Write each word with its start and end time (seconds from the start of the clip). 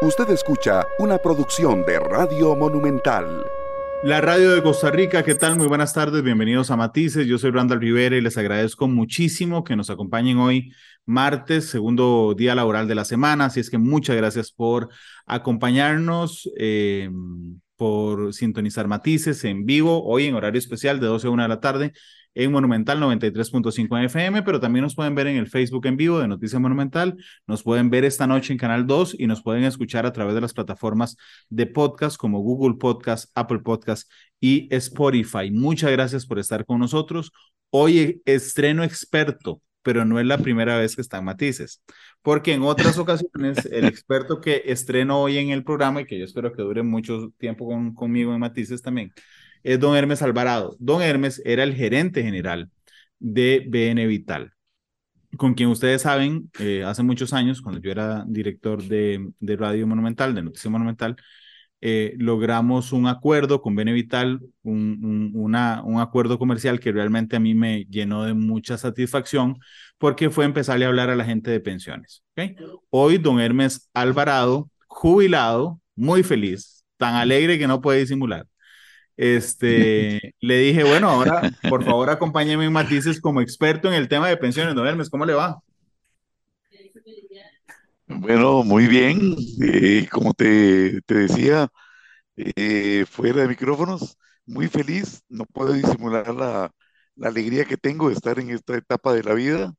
Usted 0.00 0.30
escucha 0.30 0.86
una 1.00 1.18
producción 1.18 1.84
de 1.84 1.98
Radio 1.98 2.54
Monumental. 2.54 3.44
La 4.04 4.20
radio 4.20 4.52
de 4.52 4.62
Costa 4.62 4.92
Rica, 4.92 5.24
¿qué 5.24 5.34
tal? 5.34 5.58
Muy 5.58 5.66
buenas 5.66 5.92
tardes, 5.92 6.22
bienvenidos 6.22 6.70
a 6.70 6.76
Matices. 6.76 7.26
Yo 7.26 7.36
soy 7.36 7.50
Randall 7.50 7.80
Rivera 7.80 8.16
y 8.16 8.20
les 8.20 8.38
agradezco 8.38 8.86
muchísimo 8.86 9.64
que 9.64 9.74
nos 9.74 9.90
acompañen 9.90 10.38
hoy, 10.38 10.72
martes, 11.04 11.68
segundo 11.68 12.32
día 12.38 12.54
laboral 12.54 12.86
de 12.86 12.94
la 12.94 13.04
semana. 13.04 13.46
Así 13.46 13.58
es 13.58 13.70
que 13.70 13.78
muchas 13.78 14.16
gracias 14.16 14.52
por 14.52 14.88
acompañarnos, 15.26 16.48
eh, 16.56 17.10
por 17.74 18.32
sintonizar 18.32 18.86
Matices 18.86 19.42
en 19.42 19.66
vivo, 19.66 20.04
hoy 20.04 20.26
en 20.26 20.36
horario 20.36 20.60
especial 20.60 21.00
de 21.00 21.08
12 21.08 21.26
a 21.26 21.30
1 21.30 21.42
de 21.42 21.48
la 21.48 21.60
tarde 21.60 21.92
en 22.34 22.52
Monumental 22.52 23.00
93.5 23.00 24.04
FM, 24.04 24.42
pero 24.42 24.60
también 24.60 24.82
nos 24.82 24.94
pueden 24.94 25.14
ver 25.14 25.26
en 25.26 25.36
el 25.36 25.48
Facebook 25.48 25.86
en 25.86 25.96
vivo 25.96 26.18
de 26.18 26.28
Noticias 26.28 26.60
Monumental, 26.60 27.16
nos 27.46 27.62
pueden 27.62 27.90
ver 27.90 28.04
esta 28.04 28.26
noche 28.26 28.52
en 28.52 28.58
Canal 28.58 28.86
2 28.86 29.16
y 29.18 29.26
nos 29.26 29.42
pueden 29.42 29.64
escuchar 29.64 30.06
a 30.06 30.12
través 30.12 30.34
de 30.34 30.40
las 30.40 30.52
plataformas 30.52 31.16
de 31.48 31.66
podcast 31.66 32.16
como 32.16 32.40
Google 32.40 32.76
Podcast, 32.78 33.30
Apple 33.34 33.60
Podcast 33.60 34.10
y 34.40 34.72
Spotify. 34.74 35.50
Muchas 35.50 35.90
gracias 35.90 36.26
por 36.26 36.38
estar 36.38 36.64
con 36.64 36.78
nosotros. 36.78 37.32
Hoy 37.70 38.22
estreno 38.24 38.84
experto, 38.84 39.60
pero 39.82 40.04
no 40.04 40.20
es 40.20 40.26
la 40.26 40.38
primera 40.38 40.76
vez 40.78 40.94
que 40.94 41.02
están 41.02 41.24
Matices, 41.24 41.82
porque 42.22 42.52
en 42.52 42.62
otras 42.62 42.98
ocasiones 42.98 43.66
el 43.66 43.86
experto 43.86 44.40
que 44.40 44.62
estreno 44.66 45.20
hoy 45.20 45.38
en 45.38 45.50
el 45.50 45.64
programa 45.64 46.00
y 46.02 46.06
que 46.06 46.18
yo 46.18 46.24
espero 46.24 46.52
que 46.52 46.62
dure 46.62 46.82
mucho 46.82 47.30
tiempo 47.38 47.66
con, 47.66 47.94
conmigo 47.94 48.32
en 48.32 48.40
Matices 48.40 48.82
también, 48.82 49.12
es 49.62 49.80
don 49.80 49.96
Hermes 49.96 50.22
Alvarado. 50.22 50.76
Don 50.78 51.02
Hermes 51.02 51.42
era 51.44 51.62
el 51.62 51.74
gerente 51.74 52.22
general 52.22 52.70
de 53.18 53.64
BN 53.68 54.06
Vital, 54.06 54.52
con 55.36 55.54
quien 55.54 55.68
ustedes 55.68 56.02
saben, 56.02 56.50
eh, 56.58 56.84
hace 56.84 57.02
muchos 57.02 57.32
años, 57.32 57.60
cuando 57.60 57.80
yo 57.80 57.90
era 57.90 58.24
director 58.26 58.82
de, 58.82 59.30
de 59.40 59.56
Radio 59.56 59.86
Monumental, 59.86 60.34
de 60.34 60.42
Noticia 60.42 60.70
Monumental, 60.70 61.16
eh, 61.80 62.14
logramos 62.18 62.92
un 62.92 63.06
acuerdo 63.06 63.62
con 63.62 63.76
BN 63.76 63.92
Vital, 63.92 64.40
un, 64.62 65.30
un 65.34 66.00
acuerdo 66.00 66.38
comercial 66.38 66.80
que 66.80 66.90
realmente 66.90 67.36
a 67.36 67.40
mí 67.40 67.54
me 67.54 67.84
llenó 67.84 68.24
de 68.24 68.34
mucha 68.34 68.76
satisfacción 68.78 69.58
porque 69.96 70.30
fue 70.30 70.44
empezarle 70.44 70.84
a 70.84 70.88
hablar 70.88 71.10
a 71.10 71.16
la 71.16 71.24
gente 71.24 71.50
de 71.50 71.60
pensiones. 71.60 72.24
¿okay? 72.32 72.56
Hoy, 72.90 73.18
don 73.18 73.40
Hermes 73.40 73.88
Alvarado, 73.94 74.70
jubilado, 74.88 75.80
muy 75.94 76.22
feliz, 76.22 76.84
tan 76.96 77.14
alegre 77.14 77.58
que 77.58 77.68
no 77.68 77.80
puede 77.80 78.00
disimular, 78.00 78.46
este, 79.18 80.34
le 80.40 80.58
dije, 80.58 80.84
bueno, 80.84 81.10
ahora 81.10 81.42
por 81.68 81.84
favor 81.84 82.10
acompáñeme 82.10 82.64
en 82.66 82.72
Matices 82.72 83.20
como 83.20 83.40
experto 83.42 83.88
en 83.88 83.94
el 83.94 84.08
tema 84.08 84.28
de 84.28 84.36
pensiones. 84.38 84.74
Don 84.76 84.86
Hermes, 84.86 85.10
¿cómo 85.10 85.26
le 85.26 85.34
va? 85.34 85.60
Bueno, 88.06 88.62
muy 88.64 88.86
bien. 88.86 89.36
Eh, 89.62 90.08
como 90.10 90.32
te, 90.34 91.00
te 91.02 91.14
decía, 91.14 91.68
eh, 92.36 93.04
fuera 93.10 93.42
de 93.42 93.48
micrófonos, 93.48 94.18
muy 94.46 94.68
feliz. 94.68 95.22
No 95.28 95.44
puedo 95.46 95.72
disimular 95.72 96.34
la, 96.34 96.72
la, 97.16 97.28
alegría 97.28 97.64
que 97.64 97.76
tengo 97.76 98.08
de 98.08 98.14
estar 98.14 98.38
en 98.38 98.50
esta 98.50 98.76
etapa 98.76 99.12
de 99.14 99.22
la 99.24 99.34
vida. 99.34 99.74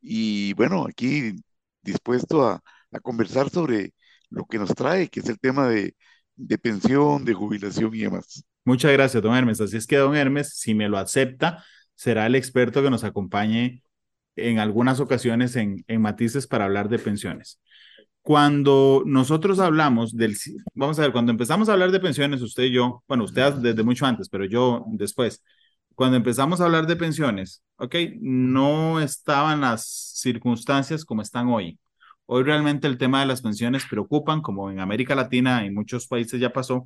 Y 0.00 0.54
bueno, 0.54 0.86
aquí 0.86 1.34
dispuesto 1.82 2.46
a, 2.48 2.62
a 2.92 3.00
conversar 3.00 3.50
sobre 3.50 3.94
lo 4.30 4.46
que 4.46 4.58
nos 4.58 4.74
trae, 4.74 5.08
que 5.08 5.20
es 5.20 5.28
el 5.28 5.40
tema 5.40 5.68
de, 5.68 5.94
de 6.36 6.58
pensión, 6.58 7.24
de 7.24 7.34
jubilación 7.34 7.94
y 7.94 8.00
demás. 8.00 8.44
Muchas 8.64 8.92
gracias, 8.92 9.22
don 9.22 9.34
Hermes. 9.34 9.60
Así 9.60 9.76
es 9.76 9.86
que, 9.86 9.96
don 9.96 10.16
Hermes, 10.16 10.54
si 10.54 10.74
me 10.74 10.88
lo 10.88 10.98
acepta, 10.98 11.64
será 11.94 12.26
el 12.26 12.34
experto 12.34 12.82
que 12.82 12.90
nos 12.90 13.04
acompañe 13.04 13.82
en 14.36 14.58
algunas 14.58 15.00
ocasiones 15.00 15.56
en, 15.56 15.84
en 15.88 16.02
matices 16.02 16.46
para 16.46 16.64
hablar 16.66 16.88
de 16.88 16.98
pensiones. 16.98 17.60
Cuando 18.22 19.02
nosotros 19.06 19.58
hablamos 19.60 20.16
del, 20.16 20.36
vamos 20.74 20.98
a 20.98 21.02
ver, 21.02 21.12
cuando 21.12 21.32
empezamos 21.32 21.68
a 21.68 21.72
hablar 21.72 21.90
de 21.90 22.00
pensiones, 22.00 22.42
usted 22.42 22.64
y 22.64 22.72
yo, 22.72 23.02
bueno, 23.08 23.24
usted 23.24 23.54
desde 23.54 23.82
mucho 23.82 24.06
antes, 24.06 24.28
pero 24.28 24.44
yo 24.44 24.84
después, 24.88 25.42
cuando 25.94 26.16
empezamos 26.16 26.60
a 26.60 26.66
hablar 26.66 26.86
de 26.86 26.96
pensiones, 26.96 27.62
ok, 27.76 27.94
no 28.20 29.00
estaban 29.00 29.62
las 29.62 29.84
circunstancias 30.16 31.04
como 31.04 31.22
están 31.22 31.48
hoy. 31.48 31.78
Hoy 32.26 32.44
realmente 32.44 32.86
el 32.86 32.98
tema 32.98 33.20
de 33.20 33.26
las 33.26 33.42
pensiones 33.42 33.84
preocupan, 33.90 34.42
como 34.42 34.70
en 34.70 34.80
América 34.80 35.14
Latina 35.14 35.64
y 35.66 35.70
muchos 35.70 36.06
países 36.06 36.40
ya 36.40 36.52
pasó, 36.52 36.84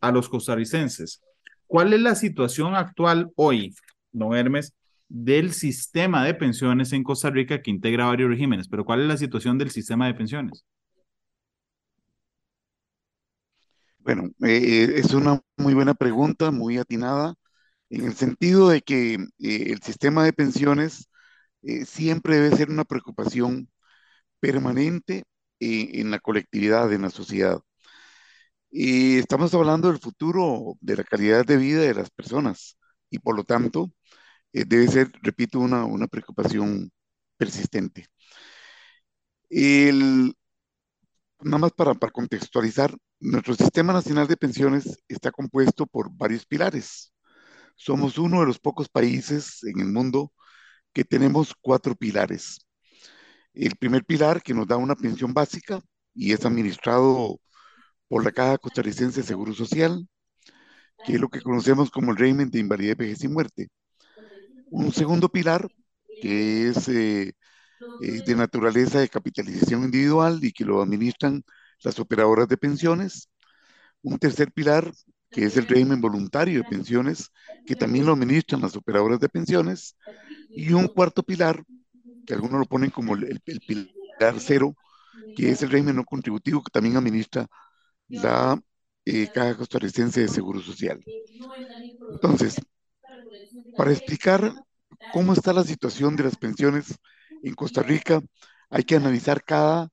a 0.00 0.12
los 0.12 0.28
costarricenses. 0.28 1.22
¿Cuál 1.66 1.92
es 1.92 2.00
la 2.00 2.14
situación 2.14 2.74
actual 2.74 3.30
hoy, 3.36 3.74
don 4.12 4.34
Hermes, 4.34 4.74
del 5.08 5.52
sistema 5.52 6.24
de 6.24 6.34
pensiones 6.34 6.92
en 6.92 7.02
Costa 7.04 7.30
Rica 7.30 7.62
que 7.62 7.70
integra 7.70 8.06
varios 8.06 8.30
regímenes? 8.30 8.68
Pero 8.68 8.84
¿cuál 8.84 9.02
es 9.02 9.08
la 9.08 9.16
situación 9.16 9.58
del 9.58 9.70
sistema 9.70 10.06
de 10.06 10.14
pensiones? 10.14 10.64
Bueno, 13.98 14.30
eh, 14.42 14.94
es 14.96 15.12
una 15.12 15.40
muy 15.58 15.74
buena 15.74 15.94
pregunta, 15.94 16.50
muy 16.50 16.78
atinada, 16.78 17.34
en 17.90 18.06
el 18.06 18.14
sentido 18.14 18.68
de 18.70 18.82
que 18.82 19.14
eh, 19.14 19.18
el 19.38 19.82
sistema 19.82 20.24
de 20.24 20.32
pensiones 20.32 21.08
eh, 21.62 21.84
siempre 21.84 22.36
debe 22.36 22.56
ser 22.56 22.70
una 22.70 22.84
preocupación 22.84 23.68
permanente 24.40 25.24
en 25.60 26.10
la 26.10 26.20
colectividad, 26.20 26.92
en 26.92 27.02
la 27.02 27.10
sociedad. 27.10 27.60
Y 28.70 29.18
estamos 29.18 29.54
hablando 29.54 29.88
del 29.88 29.98
futuro, 30.00 30.76
de 30.80 30.96
la 30.96 31.04
calidad 31.04 31.44
de 31.46 31.56
vida 31.56 31.80
de 31.82 31.94
las 31.94 32.10
personas 32.10 32.78
y 33.10 33.18
por 33.18 33.36
lo 33.36 33.44
tanto 33.44 33.92
eh, 34.52 34.64
debe 34.66 34.88
ser, 34.88 35.12
repito, 35.22 35.60
una, 35.60 35.84
una 35.84 36.08
preocupación 36.08 36.90
persistente. 37.38 38.06
El, 39.50 40.34
nada 41.40 41.58
más 41.58 41.72
para, 41.72 41.94
para 41.94 42.12
contextualizar, 42.12 42.94
nuestro 43.20 43.54
Sistema 43.54 43.92
Nacional 43.92 44.26
de 44.28 44.36
Pensiones 44.36 44.98
está 45.08 45.30
compuesto 45.30 45.86
por 45.86 46.10
varios 46.12 46.46
pilares. 46.46 47.12
Somos 47.76 48.18
uno 48.18 48.40
de 48.40 48.46
los 48.46 48.58
pocos 48.60 48.88
países 48.88 49.62
en 49.64 49.80
el 49.80 49.88
mundo 49.88 50.32
que 50.92 51.04
tenemos 51.04 51.54
cuatro 51.60 51.94
pilares. 51.96 52.66
El 53.54 53.76
primer 53.76 54.04
pilar 54.04 54.42
que 54.42 54.54
nos 54.54 54.66
da 54.68 54.76
una 54.76 54.96
pensión 54.96 55.34
básica 55.34 55.80
y 56.14 56.32
es 56.32 56.44
administrado 56.46 57.40
por 58.08 58.24
la 58.24 58.32
Caja 58.32 58.58
Costarricense 58.58 59.20
de 59.20 59.26
Seguro 59.26 59.54
Social, 59.54 60.08
que 61.04 61.14
es 61.14 61.20
lo 61.20 61.28
que 61.28 61.40
conocemos 61.40 61.90
como 61.90 62.10
el 62.12 62.16
régimen 62.18 62.50
de 62.50 62.58
invalidez, 62.60 62.96
vejez 62.96 63.24
y 63.24 63.28
muerte. 63.28 63.68
Un 64.70 64.92
segundo 64.92 65.28
pilar, 65.28 65.68
que 66.20 66.68
es 66.68 66.88
eh, 66.88 67.32
eh, 68.02 68.22
de 68.26 68.34
naturaleza 68.34 69.00
de 69.00 69.08
capitalización 69.08 69.84
individual 69.84 70.40
y 70.42 70.52
que 70.52 70.64
lo 70.64 70.82
administran 70.82 71.42
las 71.82 71.98
operadoras 71.98 72.48
de 72.48 72.56
pensiones. 72.56 73.28
Un 74.02 74.18
tercer 74.18 74.52
pilar, 74.52 74.92
que 75.30 75.44
es 75.44 75.56
el 75.56 75.66
régimen 75.66 76.00
voluntario 76.00 76.62
de 76.62 76.68
pensiones, 76.68 77.30
que 77.66 77.76
también 77.76 78.06
lo 78.06 78.12
administran 78.12 78.60
las 78.60 78.76
operadoras 78.76 79.20
de 79.20 79.28
pensiones. 79.28 79.96
Y 80.50 80.72
un 80.72 80.88
cuarto 80.88 81.22
pilar, 81.22 81.62
que 82.26 82.34
algunos 82.34 82.60
lo 82.60 82.66
ponen 82.66 82.90
como 82.90 83.14
el, 83.14 83.40
el 83.44 83.60
pilar 83.60 84.36
cero, 84.38 84.74
que 85.36 85.50
es 85.50 85.62
el 85.62 85.70
régimen 85.70 85.96
no 85.96 86.04
contributivo, 86.04 86.62
que 86.62 86.70
también 86.70 86.96
administra 86.96 87.46
la 88.08 88.60
eh, 89.04 89.28
Caja 89.30 89.56
Costarricense 89.56 90.22
de 90.22 90.28
Seguro 90.28 90.60
Social. 90.60 91.04
Entonces, 92.08 92.56
para 93.74 93.92
explicar 93.92 94.52
cómo 95.08 95.32
está 95.32 95.52
la 95.52 95.64
situación 95.64 96.16
de 96.16 96.24
las 96.24 96.36
pensiones 96.36 96.98
en 97.42 97.54
Costa 97.54 97.82
Rica, 97.82 98.20
hay 98.70 98.84
que 98.84 98.96
analizar 98.96 99.42
cada, 99.44 99.88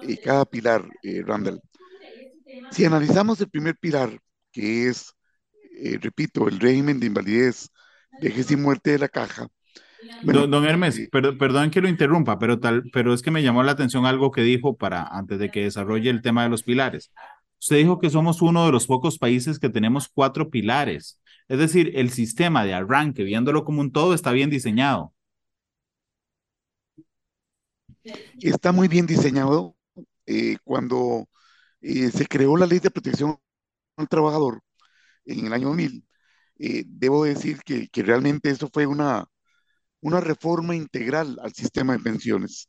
eh, 0.00 0.18
cada 0.18 0.44
pilar, 0.46 0.88
eh, 1.02 1.22
Randall. 1.26 1.60
Si 2.70 2.84
analizamos 2.84 3.40
el 3.40 3.48
primer 3.50 3.76
pilar, 3.78 4.18
que 4.52 4.88
es, 4.88 5.12
repito, 6.00 6.48
el 6.48 6.60
régimen 6.60 7.00
de 7.00 7.06
invalidez, 7.06 7.70
vejez 8.16 8.50
y 8.50 8.56
muerte 8.56 8.92
de 8.92 8.98
la 8.98 9.08
caja, 9.08 9.48
don, 10.20 10.50
don, 10.50 10.64
Hermes, 10.64 11.00
perdón 11.10 11.70
que 11.70 11.80
lo 11.80 11.88
interrumpa, 11.88 12.38
pero, 12.38 12.58
tal, 12.60 12.84
pero 12.92 13.12
es 13.14 13.22
que 13.22 13.30
me 13.30 13.42
llamó 13.42 13.62
la 13.62 13.72
atención 13.72 14.06
algo 14.06 14.30
que 14.30 14.42
dijo 14.42 14.76
para 14.76 15.04
antes 15.04 15.38
de 15.38 15.50
que 15.50 15.64
desarrolle 15.64 16.10
el 16.10 16.22
tema 16.22 16.42
de 16.44 16.50
los 16.50 16.62
pilares. 16.62 17.12
Usted 17.60 17.76
dijo 17.76 17.98
que 17.98 18.10
somos 18.10 18.42
uno 18.42 18.66
de 18.66 18.72
los 18.72 18.86
pocos 18.86 19.18
países 19.18 19.58
que 19.58 19.70
tenemos 19.70 20.08
cuatro 20.08 20.50
pilares. 20.50 21.20
Es 21.48 21.58
decir, 21.58 21.92
el 21.94 22.10
sistema 22.10 22.64
de 22.64 22.74
arranque, 22.74 23.24
viéndolo 23.24 23.64
como 23.64 23.80
un 23.80 23.92
todo, 23.92 24.14
está 24.14 24.32
bien 24.32 24.50
diseñado. 24.50 25.12
Está 28.40 28.72
muy 28.72 28.88
bien 28.88 29.06
diseñado. 29.06 29.76
Eh, 30.26 30.56
cuando 30.64 31.28
eh, 31.80 32.10
se 32.10 32.26
creó 32.26 32.56
la 32.56 32.66
ley 32.66 32.78
de 32.80 32.90
protección 32.90 33.38
al 33.96 34.08
trabajador 34.08 34.62
en 35.26 35.46
el 35.46 35.52
año 35.54 35.68
2000, 35.68 36.06
eh, 36.58 36.84
debo 36.86 37.24
decir 37.24 37.60
que, 37.64 37.88
que, 37.88 38.02
realmente 38.02 38.50
eso 38.50 38.70
fue 38.72 38.86
una, 38.86 39.26
una 40.00 40.20
reforma 40.20 40.76
integral 40.76 41.38
al 41.42 41.54
sistema 41.54 41.94
de 41.94 42.00
pensiones. 42.00 42.68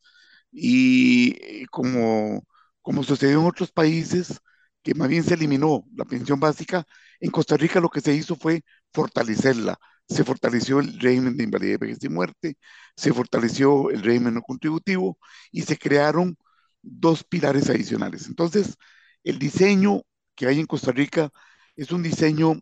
Y 0.51 1.35
eh, 1.41 1.65
como, 1.71 2.45
como 2.81 3.03
sucedió 3.03 3.41
en 3.41 3.47
otros 3.47 3.71
países, 3.71 4.39
que 4.85 4.93
más 4.93 5.09
bien 5.09 5.23
se 5.23 5.33
eliminó 5.33 5.83
la 5.95 6.05
pensión 6.05 6.39
básica, 6.39 6.85
en 7.19 7.31
Costa 7.31 7.57
Rica 7.57 7.79
lo 7.79 7.89
que 7.89 8.01
se 8.01 8.13
hizo 8.13 8.35
fue 8.35 8.63
fortalecerla. 8.93 9.79
Se 10.07 10.23
fortaleció 10.23 10.79
el 10.79 10.99
régimen 10.99 11.35
de 11.35 11.43
invalidez, 11.45 11.79
vejez 11.79 12.03
y 12.03 12.09
muerte, 12.09 12.57
se 12.95 13.11
fortaleció 13.11 13.89
el 13.89 14.03
régimen 14.03 14.35
no 14.35 14.41
contributivo 14.43 15.17
y 15.51 15.63
se 15.63 15.77
crearon 15.79 16.37
dos 16.83 17.23
pilares 17.23 17.67
adicionales. 17.67 18.27
Entonces, 18.27 18.75
el 19.23 19.39
diseño 19.39 20.03
que 20.35 20.45
hay 20.45 20.59
en 20.59 20.67
Costa 20.67 20.91
Rica 20.91 21.31
es 21.75 21.91
un 21.91 22.03
diseño 22.03 22.59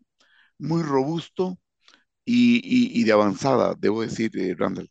muy 0.57 0.81
robusto 0.81 1.59
y, 2.23 3.03
de 3.03 3.11
avanzada, 3.11 3.75
debo 3.77 4.01
decir, 4.01 4.31
eh, 4.37 4.55
Randall. 4.57 4.89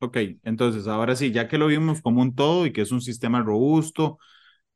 Ok, 0.00 0.16
entonces 0.44 0.86
ahora 0.86 1.16
sí, 1.16 1.32
ya 1.32 1.48
que 1.48 1.58
lo 1.58 1.66
vimos 1.66 2.00
como 2.02 2.22
un 2.22 2.36
todo 2.36 2.66
y 2.66 2.72
que 2.72 2.82
es 2.82 2.92
un 2.92 3.00
sistema 3.00 3.42
robusto, 3.42 4.18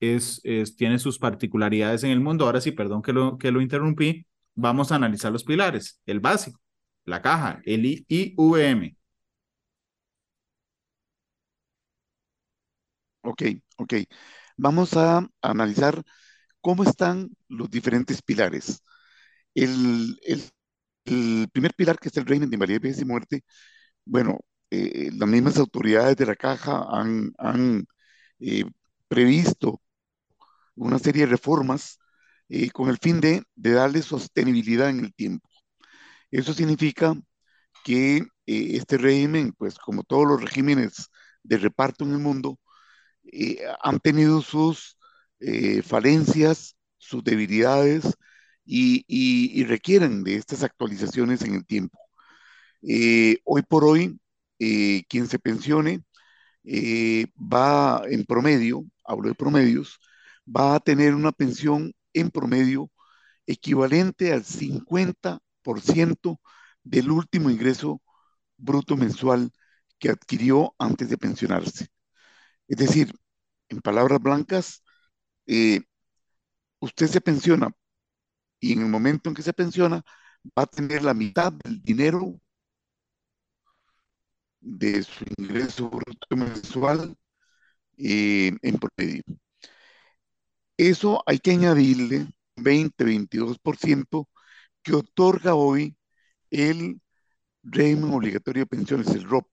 es, 0.02 0.40
es, 0.44 0.76
tiene 0.76 0.98
sus 0.98 1.18
particularidades 1.18 2.04
en 2.04 2.10
el 2.10 2.20
mundo, 2.20 2.46
ahora 2.46 2.60
sí, 2.60 2.72
perdón 2.72 3.02
que 3.02 3.12
lo, 3.12 3.38
que 3.38 3.52
lo 3.52 3.60
interrumpí, 3.62 4.26
vamos 4.54 4.92
a 4.92 4.96
analizar 4.96 5.32
los 5.32 5.44
pilares, 5.44 6.00
el 6.06 6.20
básico, 6.20 6.60
la 7.04 7.22
caja, 7.22 7.60
el 7.64 8.04
IVM. 8.08 8.96
Ok, 13.22 13.42
ok. 13.78 13.94
Vamos 14.56 14.96
a 14.96 15.26
analizar 15.40 16.02
cómo 16.60 16.84
están 16.84 17.30
los 17.48 17.70
diferentes 17.70 18.22
pilares. 18.22 18.82
El, 19.54 20.18
primer 21.52 21.74
pilar, 21.74 21.98
que 21.98 22.08
es 22.08 22.16
el 22.16 22.26
régimen 22.26 22.50
de 22.50 22.56
invalidez 22.56 23.00
y 23.00 23.04
muerte, 23.04 23.44
bueno, 24.04 24.40
eh, 24.70 25.10
las 25.14 25.28
mismas 25.28 25.58
autoridades 25.58 26.16
de 26.16 26.26
la 26.26 26.36
caja 26.36 26.86
han, 26.90 27.32
eh, 28.40 28.64
previsto 29.08 29.82
una 30.76 30.98
serie 30.98 31.22
de 31.22 31.32
reformas 31.32 31.98
eh, 32.48 32.70
con 32.70 32.88
el 32.88 32.98
fin 32.98 33.20
de, 33.20 33.42
de, 33.56 33.72
darle 33.72 34.02
sostenibilidad 34.02 34.90
en 34.90 35.00
el 35.00 35.14
tiempo. 35.14 35.48
Eso 36.30 36.54
significa 36.54 37.14
que 37.84 38.26
este 38.46 38.98
régimen, 38.98 39.52
pues 39.52 39.78
como 39.78 40.02
todos 40.04 40.26
los 40.26 40.42
regímenes 40.42 41.08
de 41.42 41.58
reparto 41.58 42.04
en 42.04 42.12
el 42.12 42.18
mundo, 42.18 42.58
han 43.82 44.00
tenido 44.00 44.42
sus 44.42 44.96
falencias, 45.84 46.76
sus 46.98 47.22
debilidades 47.24 48.04
y, 48.64 49.64
requieren 49.64 50.24
de 50.24 50.36
estas 50.36 50.62
actualizaciones 50.64 51.42
en 51.42 51.54
el 51.54 51.66
tiempo. 51.66 51.98
hoy 53.44 53.62
por 53.62 53.84
hoy, 53.84 54.18
eh, 54.64 55.04
quien 55.08 55.26
se 55.28 55.40
pensione 55.40 56.04
eh, 56.64 57.26
va 57.36 58.02
en 58.08 58.24
promedio, 58.24 58.84
hablo 59.04 59.28
de 59.28 59.34
promedios, 59.34 59.98
va 60.46 60.74
a 60.76 60.80
tener 60.80 61.14
una 61.14 61.32
pensión 61.32 61.92
en 62.14 62.30
promedio 62.30 62.90
equivalente 63.46 64.32
al 64.32 64.44
50% 64.44 66.40
del 66.84 67.10
último 67.10 67.50
ingreso 67.50 68.02
bruto 68.58 68.96
mensual 68.96 69.52
que 69.98 70.10
adquirió 70.10 70.74
antes 70.78 71.08
de 71.10 71.18
pensionarse. 71.18 71.88
Es 72.68 72.78
decir, 72.78 73.12
en 73.68 73.80
palabras 73.80 74.20
blancas, 74.22 74.82
eh, 75.46 75.82
usted 76.80 77.06
se 77.08 77.20
pensiona 77.20 77.70
y 78.60 78.72
en 78.74 78.80
el 78.82 78.88
momento 78.88 79.28
en 79.30 79.34
que 79.36 79.42
se 79.42 79.52
pensiona 79.54 80.02
va 80.58 80.64
a 80.64 80.66
tener 80.66 81.02
la 81.04 81.14
mitad 81.14 81.52
del 81.52 81.82
dinero 81.82 82.40
de 84.60 85.02
su 85.02 85.24
ingreso 85.36 85.90
bruto 85.90 86.36
mensual 86.36 87.14
eh, 87.98 88.52
en 88.62 88.78
promedio. 88.78 89.24
Eso 90.76 91.22
hay 91.26 91.38
que 91.38 91.52
añadirle 91.52 92.28
20-22% 92.56 94.28
que 94.82 94.94
otorga 94.94 95.54
hoy 95.54 95.96
el 96.50 97.00
régimen 97.62 98.12
obligatorio 98.14 98.62
de 98.64 98.66
pensiones, 98.66 99.08
el 99.08 99.24
ROP. 99.24 99.48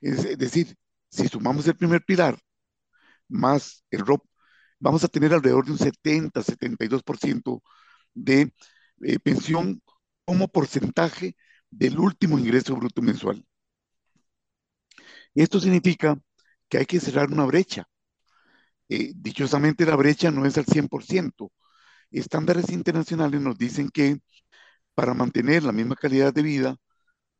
Es 0.00 0.38
decir, 0.38 0.76
si 1.10 1.28
sumamos 1.28 1.66
el 1.68 1.76
primer 1.76 2.04
pilar 2.04 2.38
más 3.28 3.84
el 3.90 4.00
ROP, 4.06 4.24
vamos 4.80 5.04
a 5.04 5.08
tener 5.08 5.32
alrededor 5.34 5.66
de 5.66 5.72
un 5.72 5.78
70-72% 5.78 7.62
de 8.14 8.52
eh, 9.02 9.18
pensión 9.20 9.82
como 10.24 10.48
porcentaje 10.48 11.36
del 11.70 11.98
último 11.98 12.38
ingreso 12.38 12.76
bruto 12.76 13.02
mensual. 13.02 13.44
Esto 15.34 15.60
significa 15.60 16.18
que 16.68 16.78
hay 16.78 16.86
que 16.86 17.00
cerrar 17.00 17.30
una 17.30 17.44
brecha. 17.44 17.86
Eh, 18.88 19.12
dichosamente 19.16 19.86
la 19.86 19.96
brecha 19.96 20.30
no 20.30 20.46
es 20.46 20.58
al 20.58 20.66
100%. 20.66 21.50
Estándares 22.10 22.70
internacionales 22.70 23.40
nos 23.40 23.58
dicen 23.58 23.90
que 23.90 24.18
para 24.94 25.14
mantener 25.14 25.64
la 25.64 25.72
misma 25.72 25.96
calidad 25.96 26.32
de 26.34 26.42
vida, 26.42 26.76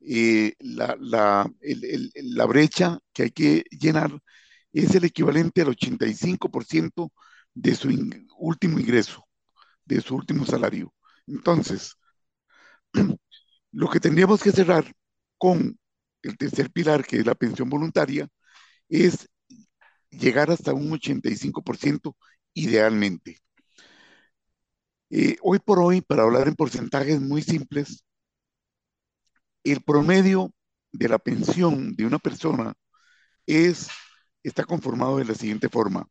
eh, 0.00 0.54
la, 0.60 0.96
la, 1.00 2.46
brecha 2.46 2.98
que 3.12 3.24
hay 3.24 3.30
que 3.30 3.64
llenar 3.70 4.18
es 4.72 4.94
el 4.94 5.04
equivalente 5.04 5.62
al 5.62 5.68
85% 5.68 7.12
de 7.54 7.74
su 7.74 7.88
último 8.38 8.78
ingreso, 8.78 9.26
de 9.84 10.00
su 10.00 10.16
último 10.16 10.44
salario. 10.46 10.92
Entonces, 11.26 11.96
lo 13.72 13.88
que 13.90 14.00
tendríamos 14.00 14.42
que 14.42 14.52
cerrar 14.52 14.92
con 15.38 15.78
el 16.22 16.36
tercer 16.38 16.70
pilar, 16.70 17.04
que 17.06 17.18
es 17.18 17.26
la 17.26 17.34
pensión 17.34 17.68
voluntaria, 17.68 18.28
es 18.88 19.28
llegar 20.18 20.50
hasta 20.50 20.72
un 20.74 20.90
85% 20.92 22.16
idealmente. 22.54 23.38
Eh, 25.10 25.36
hoy 25.42 25.58
por 25.60 25.78
hoy, 25.80 26.00
para 26.00 26.22
hablar 26.24 26.48
en 26.48 26.54
porcentajes 26.56 27.20
muy 27.20 27.42
simples, 27.42 28.04
el 29.64 29.82
promedio 29.82 30.52
de 30.92 31.08
la 31.08 31.18
pensión 31.18 31.94
de 31.96 32.06
una 32.06 32.18
persona 32.18 32.74
es, 33.46 33.88
está 34.42 34.64
conformado 34.64 35.18
de 35.18 35.24
la 35.26 35.34
siguiente 35.34 35.68
forma. 35.68 36.06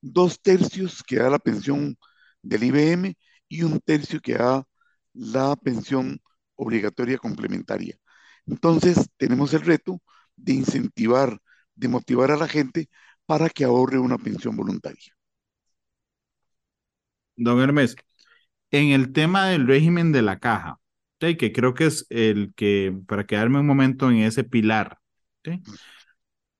Dos 0.00 0.40
tercios 0.42 1.02
que 1.02 1.16
da 1.16 1.30
la 1.30 1.38
pensión 1.38 1.96
del 2.42 2.64
IBM 2.64 3.16
y 3.48 3.62
un 3.62 3.80
tercio 3.80 4.20
que 4.20 4.34
da 4.34 4.64
la 5.14 5.56
pensión 5.56 6.20
obligatoria 6.56 7.18
complementaria. 7.18 7.96
Entonces, 8.46 9.08
tenemos 9.16 9.54
el 9.54 9.62
reto 9.62 10.00
de 10.36 10.54
incentivar, 10.54 11.40
de 11.74 11.88
motivar 11.88 12.30
a 12.30 12.36
la 12.36 12.48
gente 12.48 12.88
para 13.26 13.48
que 13.48 13.64
ahorre 13.64 13.98
una 13.98 14.18
pensión 14.18 14.56
voluntaria. 14.56 15.14
Don 17.36 17.60
Hermes, 17.60 17.96
en 18.70 18.90
el 18.90 19.12
tema 19.12 19.48
del 19.48 19.66
régimen 19.66 20.12
de 20.12 20.22
la 20.22 20.38
caja, 20.38 20.78
que 21.32 21.52
creo 21.52 21.74
que 21.74 21.86
es 21.86 22.06
el 22.10 22.52
que, 22.54 22.94
para 23.06 23.24
quedarme 23.24 23.60
un 23.60 23.66
momento 23.66 24.10
en 24.10 24.18
ese 24.18 24.44
pilar, 24.44 24.98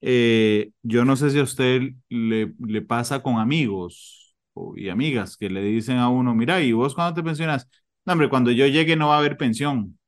eh, 0.00 0.70
yo 0.82 1.04
no 1.04 1.16
sé 1.16 1.30
si 1.30 1.38
a 1.38 1.42
usted 1.42 1.82
le, 2.08 2.82
pasa 2.82 3.22
con 3.22 3.38
amigos 3.38 4.34
y 4.76 4.88
amigas 4.88 5.36
que 5.36 5.50
le 5.50 5.62
dicen 5.62 5.98
a 5.98 6.08
uno, 6.08 6.34
mira, 6.34 6.60
¿y 6.62 6.72
vos 6.72 6.94
cuándo 6.94 7.14
te 7.14 7.22
pensionas? 7.22 7.68
No, 8.04 8.12
hombre, 8.12 8.28
cuando 8.28 8.50
yo 8.50 8.66
llegue 8.66 8.96
no 8.96 9.08
va 9.08 9.16
a 9.16 9.18
haber 9.18 9.36
pensión. 9.36 9.98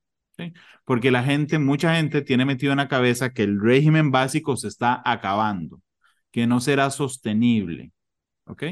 Porque 0.84 1.10
la 1.10 1.25
gente, 1.25 1.58
mucha 1.58 1.96
gente 1.96 2.22
tiene 2.22 2.44
metido 2.44 2.72
en 2.72 2.78
la 2.78 2.88
cabeza 2.88 3.32
que 3.32 3.42
el 3.42 3.60
régimen 3.60 4.10
básico 4.10 4.56
se 4.56 4.68
está 4.68 5.02
acabando, 5.04 5.80
que 6.37 6.47
no 6.47 6.61
será 6.61 6.90
sostenible, 6.93 7.93
¿ok? 8.47 8.64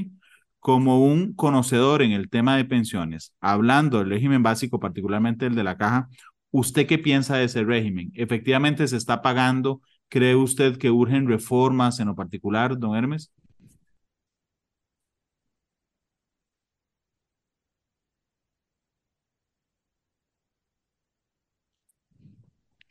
Como 0.61 1.05
un 1.05 1.35
conocedor 1.35 2.03
en 2.03 2.13
el 2.13 2.31
tema 2.31 2.57
de 2.57 2.67
pensiones, 2.67 3.35
hablando 3.41 3.99
del 4.01 4.11
régimen 4.11 4.43
básico, 4.43 4.81
particularmente 4.81 5.47
el 5.47 5.55
de 5.57 5.65
la 5.65 5.79
caja, 5.79 6.09
¿usted 6.53 6.87
qué 6.87 6.99
piensa 6.99 7.37
de 7.39 7.45
ese 7.47 7.65
régimen? 7.65 8.13
¿Efectivamente 8.15 8.89
se 8.89 8.99
está 8.99 9.23
pagando? 9.23 9.83
¿Cree 10.11 10.37
usted 10.37 10.79
que 10.79 10.91
urgen 10.93 11.29
reformas 11.29 12.01
en 12.01 12.09
lo 12.09 12.17
particular, 12.17 12.79
don 12.79 12.97
Hermes? 12.97 13.33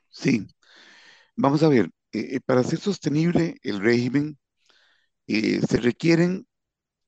Sí, 0.09 0.47
vamos 1.37 1.63
a 1.63 1.69
ver, 1.69 1.87
eh, 2.13 2.37
eh, 2.37 2.41
para 2.45 2.63
ser 2.63 2.79
sostenible 2.79 3.57
el 3.63 3.79
régimen 3.81 4.37
eh, 5.27 5.61
se 5.67 5.77
requieren 5.77 6.47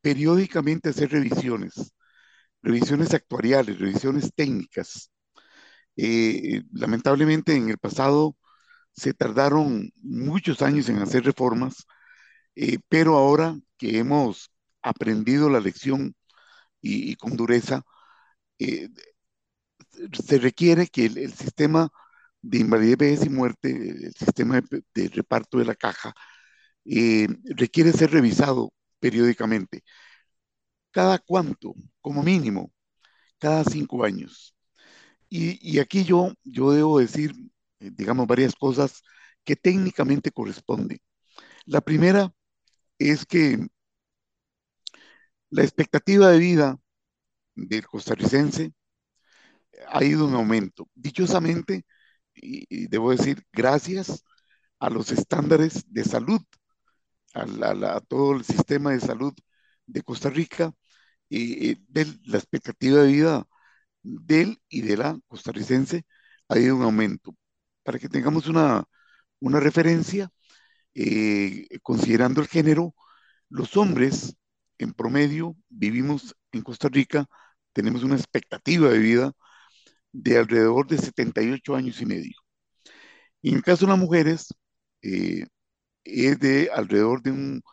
periódicamente 0.02 0.90
hacer 0.90 1.12
revisiones, 1.12 1.94
revisiones 2.64 3.14
actuariales, 3.14 3.80
revisiones 3.80 4.32
técnicas. 4.36 5.12
lamentablemente 6.74 7.56
en 7.56 7.70
el 7.70 7.78
pasado 7.78 8.36
se 8.94 9.14
tardaron 9.14 9.92
muchos 10.02 10.62
años 10.62 10.90
en 10.90 11.00
hacer 11.00 11.24
reformas, 11.26 11.86
pero 12.90 13.16
ahora 13.18 13.58
que 13.78 14.00
hemos 14.00 14.52
aprendido 14.82 15.50
la 15.50 15.60
lección 15.60 16.16
y, 16.82 17.16
con 17.18 17.38
dureza, 17.38 17.84
se 20.28 20.38
requiere 20.40 20.88
que 20.88 21.06
el 21.06 21.34
sistema 21.34 21.90
de 22.42 22.60
invalidez 22.60 23.26
y 23.26 23.30
muerte, 23.30 23.72
el 23.72 24.14
sistema 24.14 24.62
de, 24.62 25.10
reparto 25.10 25.58
de 25.58 25.66
la 25.66 25.76
caja, 25.76 26.14
eh, 26.86 27.28
requiere 27.46 27.92
ser 27.94 28.12
revisado 28.12 28.72
periódicamente. 29.00 29.84
¿Cada 30.92 31.20
cuánto? 31.20 31.74
Como 32.02 32.24
mínimo, 32.24 32.72
cada 33.40 33.64
cinco 33.66 34.04
años. 34.06 34.56
Y, 35.30 35.80
aquí 35.80 36.04
yo, 36.06 36.34
yo 36.44 36.72
debo 36.72 37.00
decir, 37.00 37.34
eh, 37.80 37.92
digamos, 37.94 38.28
varias 38.28 38.56
cosas 38.56 39.02
que 39.44 39.56
técnicamente 39.56 40.32
corresponden. 40.32 41.00
La 41.66 41.82
primera 41.82 42.34
es 43.00 43.26
que 43.26 43.68
la 45.50 45.64
expectativa 45.64 46.30
de 46.30 46.40
vida 46.40 46.78
del 47.56 47.86
costarricense 47.88 48.74
ha 49.88 50.04
ido 50.04 50.28
en 50.28 50.36
aumento. 50.36 50.90
Dichosamente, 50.96 51.86
y, 52.34 52.88
debo 52.88 53.12
decir, 53.12 53.44
gracias 53.52 54.24
a 54.80 54.90
los 54.90 55.12
estándares 55.12 55.84
de 55.92 56.04
salud, 56.04 56.42
a, 57.36 58.02
todo 58.02 58.34
el 58.36 58.44
sistema 58.46 58.92
de 58.92 59.00
salud 59.00 59.34
de 59.86 60.02
Costa 60.04 60.30
Rica, 60.30 60.74
y 61.30 61.76
de 61.90 62.08
la 62.26 62.38
expectativa 62.38 63.02
de 63.02 63.12
vida 63.12 63.48
del 64.04 64.60
y 64.70 64.82
de 64.82 64.98
la 64.98 65.20
costarricense 65.28 66.06
ha 66.50 66.60
ido 66.60 66.78
en 66.78 66.84
aumento. 66.84 67.36
Para 67.84 68.00
que 68.00 68.10
tengamos 68.10 68.48
una, 68.48 68.86
una 69.40 69.60
referencia, 69.60 70.30
eh, 70.96 71.68
considerando 71.84 72.42
el 72.42 72.48
género, 72.48 72.96
los 73.50 73.78
hombres 73.78 74.36
en 74.80 74.94
promedio 74.94 75.56
vivimos 75.70 76.36
en 76.52 76.62
Costa 76.64 76.90
Rica, 76.90 77.28
tenemos 77.74 78.04
una 78.04 78.16
expectativa 78.16 78.90
de 78.90 79.00
vida 79.00 79.34
de 80.14 80.38
alrededor 80.38 80.88
de 80.88 80.98
78 81.00 81.76
años 81.76 82.02
y 82.02 82.06
medio. 82.06 82.36
Y 83.42 83.50
en 83.52 83.56
el 83.58 83.64
caso 83.64 83.86
de 83.86 83.92
las 83.92 84.00
mujeres, 84.00 84.48
eh, 85.02 85.46
es 86.06 86.40
de 86.40 86.70
alrededor 86.74 87.22
de 87.22 87.32
un 87.32 87.64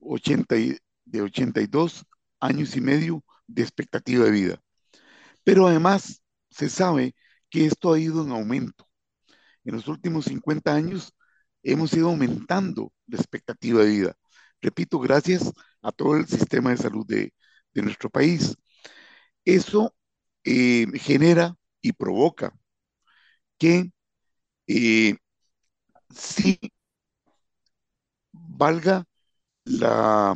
80 0.00 0.56
de 1.04 1.22
82 1.22 2.04
años 2.40 2.76
y 2.76 2.80
medio 2.80 3.24
de 3.46 3.62
expectativa 3.62 4.24
de 4.24 4.30
vida. 4.30 4.62
Pero 5.44 5.66
además 5.68 6.22
se 6.50 6.68
sabe 6.70 7.14
que 7.50 7.66
esto 7.66 7.92
ha 7.92 7.98
ido 7.98 8.24
en 8.24 8.32
aumento. 8.32 8.88
En 9.64 9.76
los 9.76 9.88
últimos 9.88 10.26
50 10.26 10.74
años 10.74 11.14
hemos 11.62 11.92
ido 11.94 12.10
aumentando 12.10 12.92
la 13.06 13.18
expectativa 13.18 13.82
de 13.82 13.90
vida. 13.90 14.16
Repito, 14.60 14.98
gracias 14.98 15.52
a 15.82 15.92
todo 15.92 16.16
el 16.16 16.26
sistema 16.26 16.70
de 16.70 16.76
salud 16.78 17.06
de, 17.06 17.32
nuestro 17.74 18.08
país. 18.10 18.56
Eso 19.44 19.94
eh, 20.44 20.86
genera 20.94 21.56
y 21.82 21.92
provoca 21.92 22.54
que 23.58 23.90
eh, 24.66 25.16
sí 26.14 26.58
valga 28.56 29.04
la, 29.64 30.34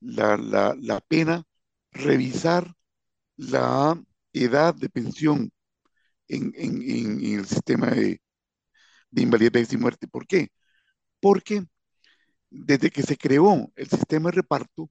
la, 0.00 1.00
pena 1.08 1.44
revisar 1.92 2.74
la 3.36 4.00
edad 4.32 4.74
de 4.74 4.88
pensión 4.88 5.50
en, 6.28 6.52
el 6.56 7.46
sistema 7.46 7.88
de, 7.90 8.20
de 9.10 9.22
invalidez 9.22 9.72
y 9.72 9.76
muerte. 9.76 10.08
¿Por 10.08 10.26
qué? 10.26 10.48
Porque 11.20 11.64
desde 12.50 12.90
que 12.90 13.02
se 13.02 13.16
creó 13.16 13.72
el 13.76 13.88
sistema 13.88 14.30
de 14.30 14.36
reparto, 14.36 14.90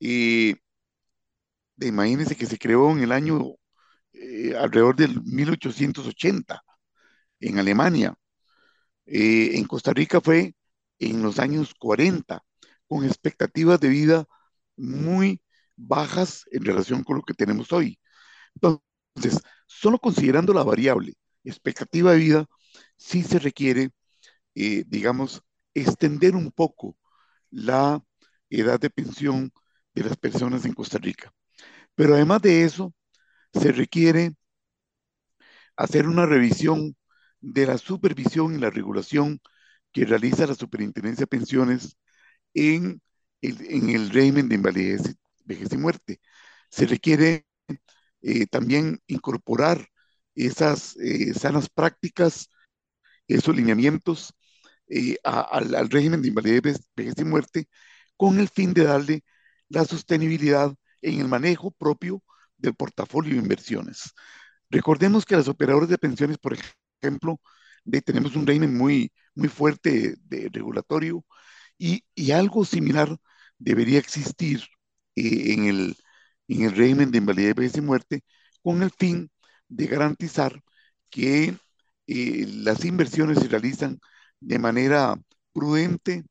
eh, 0.00 0.56
imagínense 1.80 2.36
que 2.36 2.46
se 2.46 2.58
creó 2.58 2.90
en 2.92 3.00
el 3.00 3.12
año 3.12 3.54
eh, 4.12 4.54
alrededor 4.56 4.96
del 4.96 5.22
1880 5.22 6.62
en 7.40 7.58
Alemania. 7.58 8.14
Eh, 9.06 9.56
en 9.56 9.64
Costa 9.66 9.92
Rica 9.92 10.20
fue 10.20 10.54
en 10.98 11.22
los 11.22 11.38
años 11.38 11.74
40, 11.78 12.42
con 12.88 13.04
expectativas 13.04 13.80
de 13.80 13.88
vida 13.88 14.26
muy 14.76 15.42
bajas 15.76 16.44
en 16.52 16.64
relación 16.64 17.04
con 17.04 17.16
lo 17.16 17.22
que 17.22 17.34
tenemos 17.34 17.72
hoy. 17.72 17.98
Entonces, 18.54 19.42
solo 19.66 19.98
considerando 19.98 20.52
la 20.54 20.64
variable 20.64 21.14
expectativa 21.44 22.12
de 22.12 22.18
vida, 22.18 22.46
sí 22.96 23.22
se 23.22 23.38
requiere, 23.38 23.90
eh, 24.54 24.84
digamos, 24.86 25.42
extender 25.74 26.36
un 26.36 26.52
poco 26.52 26.98
la 27.50 28.02
edad 28.50 28.80
de 28.80 28.90
pensión 28.90 29.52
de 29.94 30.04
las 30.04 30.16
personas 30.16 30.64
en 30.64 30.74
Costa 30.74 30.98
Rica. 30.98 31.32
Pero 31.94 32.14
además 32.14 32.42
de 32.42 32.64
eso, 32.64 32.94
se 33.52 33.72
requiere 33.72 34.34
hacer 35.76 36.06
una 36.06 36.26
revisión 36.26 36.96
de 37.40 37.66
la 37.66 37.78
supervisión 37.78 38.54
y 38.54 38.58
la 38.58 38.70
regulación 38.70 39.40
que 39.96 40.04
realiza 40.04 40.46
la 40.46 40.54
Superintendencia 40.54 41.22
de 41.22 41.26
Pensiones 41.26 41.96
en 42.52 43.00
el, 43.40 43.56
en 43.66 43.88
el 43.88 44.10
régimen 44.10 44.46
de 44.46 44.56
invalidez, 44.56 45.16
vejez 45.46 45.72
y 45.72 45.78
muerte. 45.78 46.20
Se 46.68 46.84
requiere 46.86 47.46
eh, 48.20 48.46
también 48.46 49.00
incorporar 49.06 49.88
esas 50.34 50.96
eh, 50.98 51.32
sanas 51.32 51.70
prácticas, 51.70 52.50
esos 53.26 53.56
lineamientos 53.56 54.34
eh, 54.88 55.16
al, 55.24 55.88
régimen 55.88 56.20
de 56.20 56.28
invalidez, 56.28 56.78
vejez 56.94 57.14
y 57.16 57.24
muerte, 57.24 57.66
con 58.18 58.38
el 58.38 58.50
fin 58.50 58.74
de 58.74 58.84
darle 58.84 59.24
la 59.70 59.86
sostenibilidad 59.86 60.74
en 61.00 61.20
el 61.20 61.28
manejo 61.28 61.70
propio 61.70 62.22
del 62.58 62.74
portafolio 62.74 63.32
de 63.32 63.40
inversiones. 63.40 64.12
Recordemos 64.68 65.24
que 65.24 65.36
las 65.36 65.48
operadoras 65.48 65.88
de 65.88 65.96
pensiones, 65.96 66.36
por 66.36 66.54
ejemplo, 67.02 67.40
tenemos 68.04 68.36
un 68.36 68.46
régimen 68.46 68.76
muy, 68.76 69.12
muy 69.34 69.48
fuerte 69.48 70.16
de, 70.24 70.48
regulatorio 70.52 71.24
y, 71.78 72.04
y, 72.14 72.32
algo 72.32 72.64
similar 72.64 73.16
debería 73.58 73.98
existir 73.98 74.62
eh, 75.16 75.54
en, 75.54 75.64
el, 75.66 75.96
en 76.48 76.62
el 76.64 76.72
régimen 76.76 77.10
de 77.10 77.18
invalidez, 77.18 77.54
vejez 77.54 77.76
y 77.78 77.80
muerte 77.82 78.24
con 78.62 78.82
el 78.82 78.90
fin 78.90 79.30
de 79.68 79.86
garantizar 79.86 80.62
que 81.10 81.56
eh, 82.06 82.46
las 82.48 82.84
inversiones 82.84 83.38
se 83.40 83.48
realizan 83.48 84.00
de 84.40 84.58
manera 84.58 85.16
prudente, 85.52 86.24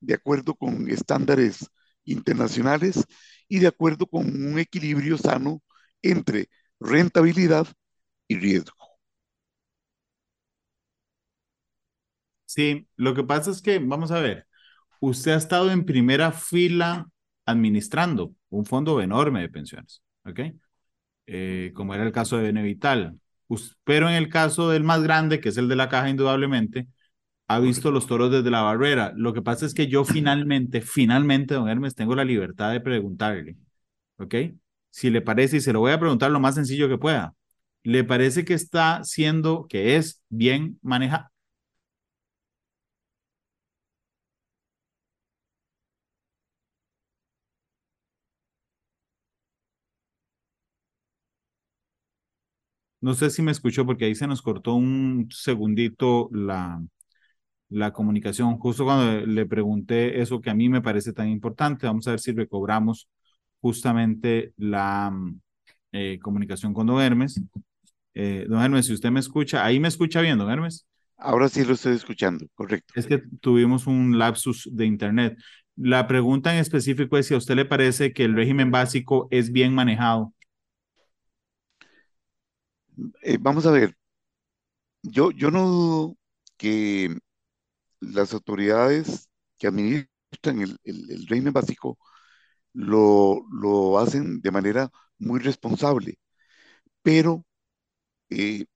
de 0.00 0.14
acuerdo 0.14 0.54
con 0.54 0.88
estándares 0.90 1.66
internacionales 2.04 3.04
y 3.48 3.58
de 3.60 3.68
acuerdo 3.68 4.06
con 4.06 4.26
un 4.26 4.58
equilibrio 4.58 5.18
sano 5.18 5.62
entre 6.02 6.48
rentabilidad 6.80 7.66
y 8.28 8.36
riesgo. 8.36 8.77
Sí, 12.48 12.88
lo 12.96 13.14
que 13.14 13.24
pasa 13.24 13.50
es 13.50 13.60
que, 13.60 13.78
vamos 13.78 14.10
a 14.10 14.20
ver, 14.20 14.46
usted 15.00 15.32
ha 15.32 15.36
estado 15.36 15.70
en 15.70 15.84
primera 15.84 16.32
fila 16.32 17.08
administrando 17.46 18.34
un 18.50 18.64
fondo 18.64 19.00
enorme 19.02 19.42
de 19.42 19.50
pensiones, 19.50 20.02
¿ok? 20.24 20.40
Eh, 21.26 21.72
como 21.74 21.94
era 21.94 22.04
el 22.04 22.12
caso 22.12 22.38
de 22.38 22.44
Benevital. 22.44 23.18
Pero 23.84 24.08
en 24.08 24.16
el 24.16 24.28
caso 24.30 24.70
del 24.70 24.84
más 24.84 25.02
grande, 25.02 25.40
que 25.40 25.50
es 25.50 25.58
el 25.58 25.68
de 25.68 25.76
la 25.76 25.88
caja, 25.88 26.10
indudablemente, 26.10 26.88
ha 27.48 27.60
visto 27.60 27.90
los 27.92 28.06
toros 28.06 28.30
desde 28.32 28.50
la 28.50 28.62
barrera. 28.62 29.12
Lo 29.16 29.34
que 29.34 29.42
pasa 29.42 29.66
es 29.66 29.74
que 29.74 29.88
yo 29.88 30.04
finalmente, 30.04 30.80
finalmente, 30.82 31.54
don 31.54 31.68
Hermes, 31.68 31.94
tengo 31.96 32.14
la 32.16 32.24
libertad 32.24 32.72
de 32.72 32.80
preguntarle, 32.80 33.56
¿ok? 34.18 34.34
Si 34.90 35.10
le 35.10 35.22
parece, 35.22 35.58
y 35.58 35.60
se 35.60 35.72
lo 35.72 35.80
voy 35.80 35.92
a 35.92 36.00
preguntar 36.00 36.30
lo 36.30 36.40
más 36.40 36.56
sencillo 36.56 36.88
que 36.88 36.98
pueda, 36.98 37.34
¿le 37.84 38.04
parece 38.04 38.44
que 38.44 38.54
está 38.54 39.04
siendo, 39.04 39.66
que 39.68 39.96
es 39.96 40.22
bien 40.30 40.78
manejado? 40.82 41.28
No 53.00 53.14
sé 53.14 53.30
si 53.30 53.42
me 53.42 53.52
escuchó 53.52 53.86
porque 53.86 54.06
ahí 54.06 54.14
se 54.14 54.26
nos 54.26 54.42
cortó 54.42 54.74
un 54.74 55.28
segundito 55.30 56.28
la, 56.32 56.82
la 57.68 57.92
comunicación. 57.92 58.58
Justo 58.58 58.84
cuando 58.84 59.26
le 59.26 59.46
pregunté 59.46 60.20
eso 60.20 60.40
que 60.40 60.50
a 60.50 60.54
mí 60.54 60.68
me 60.68 60.82
parece 60.82 61.12
tan 61.12 61.28
importante, 61.28 61.86
vamos 61.86 62.06
a 62.08 62.12
ver 62.12 62.20
si 62.20 62.32
recobramos 62.32 63.08
justamente 63.60 64.52
la 64.56 65.12
eh, 65.92 66.18
comunicación 66.22 66.74
con 66.74 66.86
don 66.86 67.00
Hermes. 67.00 67.40
Eh, 68.14 68.46
don 68.48 68.62
Hermes, 68.62 68.86
si 68.86 68.94
usted 68.94 69.10
me 69.10 69.20
escucha, 69.20 69.64
ahí 69.64 69.80
me 69.80 69.88
escucha 69.88 70.20
bien, 70.20 70.38
don 70.38 70.50
Hermes. 70.50 70.86
Ahora 71.16 71.48
sí 71.48 71.64
lo 71.64 71.74
estoy 71.74 71.96
escuchando, 71.96 72.46
correcto. 72.54 72.94
Es 72.96 73.06
que 73.06 73.22
tuvimos 73.40 73.86
un 73.86 74.18
lapsus 74.18 74.68
de 74.72 74.86
internet. 74.86 75.36
La 75.76 76.06
pregunta 76.06 76.52
en 76.52 76.60
específico 76.60 77.18
es 77.18 77.26
si 77.26 77.34
a 77.34 77.38
usted 77.38 77.54
le 77.54 77.64
parece 77.64 78.12
que 78.12 78.24
el 78.24 78.34
régimen 78.34 78.70
básico 78.70 79.28
es 79.30 79.52
bien 79.52 79.74
manejado. 79.74 80.32
Eh, 83.22 83.38
vamos 83.40 83.66
a 83.66 83.70
ver, 83.70 83.96
yo, 85.02 85.30
yo 85.32 85.50
no 85.50 85.66
dudo 85.68 86.16
que 86.56 87.16
las 88.00 88.34
autoridades 88.34 89.30
que 89.58 89.68
administran 89.68 90.60
el, 90.62 90.78
el, 90.84 91.26
régimen 91.28 91.52
básico 91.52 91.98
lo, 92.74 93.46
lo, 93.52 93.98
hacen 93.98 94.40
de 94.42 94.50
manera 94.52 94.90
muy 95.18 95.40
responsable, 95.40 96.18
pero 97.02 97.44
eh, 98.30 98.66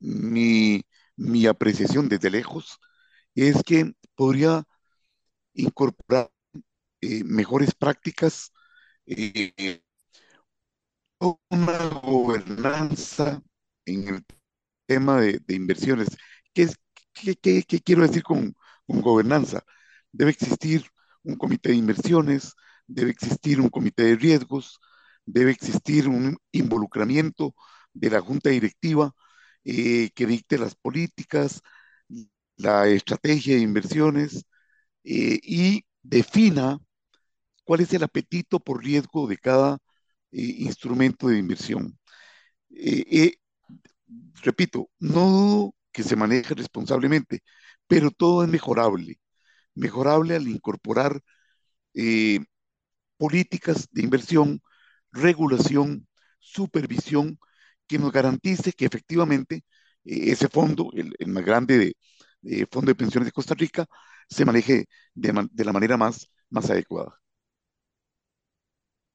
mi, 0.00 0.82
mi, 1.16 1.46
apreciación 1.46 2.08
desde 2.08 2.30
lejos 2.30 2.78
es 3.34 3.62
que 3.64 3.94
podría 4.16 4.64
incorporar 5.54 6.30
eh, 7.02 7.24
mejores 7.24 7.74
prácticas, 7.74 8.52
eh, 9.06 9.82
una 11.50 11.88
gobernanza 12.02 13.42
en 13.86 14.08
el 14.08 14.24
tema 14.86 15.20
de, 15.20 15.40
de 15.46 15.54
inversiones. 15.54 16.08
¿Qué, 16.54 16.62
es, 16.64 16.76
¿Qué, 17.14 17.64
quiero 17.84 18.02
decir 18.02 18.22
con, 18.22 18.54
gobernanza? 18.86 19.64
Debe 20.12 20.30
existir 20.32 20.86
un 21.24 21.36
comité 21.36 21.70
de 21.70 21.76
inversiones, 21.76 22.54
debe 22.86 23.10
existir 23.10 23.60
un 23.60 23.68
comité 23.70 24.04
de 24.04 24.16
riesgos, 24.16 24.78
debe 25.26 25.50
existir 25.52 26.08
un 26.08 26.36
involucramiento 26.52 27.54
de 27.92 28.10
la 28.10 28.20
junta 28.20 28.50
directiva 28.50 29.12
eh, 29.64 30.10
que 30.14 30.26
dicte 30.26 30.58
las 30.58 30.74
políticas, 30.74 31.62
la 32.56 32.88
estrategia 32.88 33.54
de 33.56 33.62
inversiones 33.62 34.44
eh, 35.04 35.40
y 35.42 35.84
defina 36.02 36.78
cuál 37.64 37.80
es 37.80 37.92
el 37.94 38.04
apetito 38.04 38.60
por 38.60 38.82
riesgo 38.84 39.26
de 39.28 39.38
cada 39.38 39.78
eh, 40.32 40.42
instrumento 40.58 41.28
de 41.28 41.38
inversión. 41.38 41.98
Repito, 44.42 44.90
no 44.98 45.20
dudo 45.30 45.74
que 45.92 46.02
se 46.02 46.16
maneje 46.16 46.54
responsablemente, 46.54 47.42
pero 47.86 48.10
todo 48.10 48.44
es 48.44 48.50
mejorable. 48.50 49.20
Mejorable 49.74 50.36
al 50.36 50.48
incorporar 50.48 51.22
políticas 53.16 53.88
de 53.92 54.02
inversión, 54.02 54.62
regulación, 55.12 56.08
supervisión 56.38 57.38
que 57.86 57.98
nos 57.98 58.12
garantice 58.12 58.72
que 58.72 58.86
efectivamente 58.86 59.64
eh, 60.04 60.32
ese 60.32 60.48
fondo, 60.48 60.90
el, 60.94 61.14
más 61.28 61.44
grande 61.44 61.78
de, 61.78 62.66
Fondo 62.70 62.90
de 62.90 62.96
Pensiones 62.96 63.26
de 63.26 63.32
Costa 63.32 63.54
Rica, 63.54 63.86
se 64.28 64.44
maneje 64.44 64.86
de, 65.14 65.48
de 65.52 65.64
la 65.64 65.72
manera 65.72 65.96
más, 65.96 66.28
más 66.50 66.70
adecuada. 66.70 67.21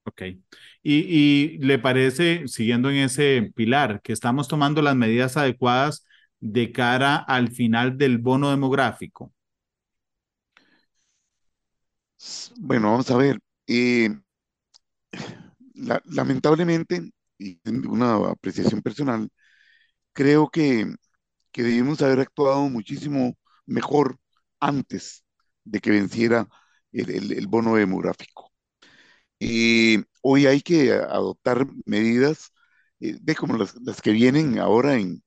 Ok. 0.08 0.22
Y, 0.22 0.38
y, 0.82 1.58
le 1.58 1.78
parece, 1.78 2.48
siguiendo 2.48 2.90
en 2.90 2.96
ese 2.96 3.52
pilar, 3.54 4.00
que 4.02 4.12
estamos 4.12 4.48
tomando 4.48 4.82
las 4.82 4.96
medidas 4.96 5.36
adecuadas 5.36 6.04
de 6.40 6.72
cara 6.72 7.16
al 7.16 7.50
final 7.52 7.98
del 7.98 8.18
bono 8.18 8.50
demográfico? 8.50 9.32
Bueno, 12.56 12.90
vamos 12.90 13.10
a 13.10 13.16
ver. 13.16 13.38
Eh, 13.66 14.10
lamentablemente, 16.06 17.10
y 17.38 17.60
una 17.88 18.16
apreciación 18.30 18.82
personal, 18.82 19.28
creo 20.12 20.48
que, 20.50 20.86
que 21.52 21.62
debimos 21.62 22.02
haber 22.02 22.20
actuado 22.20 22.68
muchísimo 22.70 23.36
mejor 23.66 24.18
antes 24.60 25.24
de 25.64 25.80
que 25.80 25.90
venciera 25.90 26.48
el, 26.92 27.46
bono 27.48 27.76
demográfico. 27.76 28.47
Eh, 29.40 30.02
hoy 30.22 30.46
hay 30.46 30.60
que 30.60 30.92
adoptar 30.92 31.66
medidas 31.86 32.52
eh, 33.00 33.16
de 33.20 33.34
como 33.36 33.56
las, 33.56 33.74
que 34.02 34.10
vienen 34.12 34.58
ahora 34.58 34.94
en, 34.96 35.22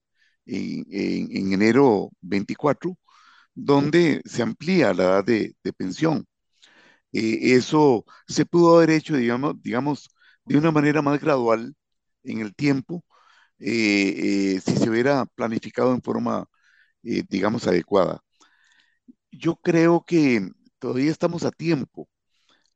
en, 0.45 1.53
enero 1.53 2.11
24, 2.21 2.97
donde 3.55 4.21
se 4.25 4.43
amplía 4.43 4.93
la 4.93 5.03
edad 5.05 5.25
de, 5.25 5.55
pensión. 5.77 6.25
Eh, 7.13 7.55
eso 7.55 8.05
se 8.27 8.45
pudo 8.45 8.77
haber 8.77 8.91
hecho, 8.91 9.15
digamos, 9.17 9.61
digamos, 9.61 10.09
de 10.45 10.57
una 10.57 10.71
manera 10.71 11.01
más 11.01 11.21
gradual 11.21 11.75
en 12.23 12.39
el 12.41 12.55
tiempo, 12.55 13.03
eh, 13.59 14.55
eh, 14.57 14.61
si 14.61 14.77
se 14.77 14.89
hubiera 14.89 15.25
planificado 15.27 15.93
en 15.93 16.01
forma, 16.03 16.47
digamos, 17.03 17.67
adecuada. 17.67 18.21
Yo 19.31 19.55
creo 19.55 20.03
que 20.05 20.49
todavía 20.79 21.11
estamos 21.11 21.43
a 21.45 21.51
tiempo 21.51 22.07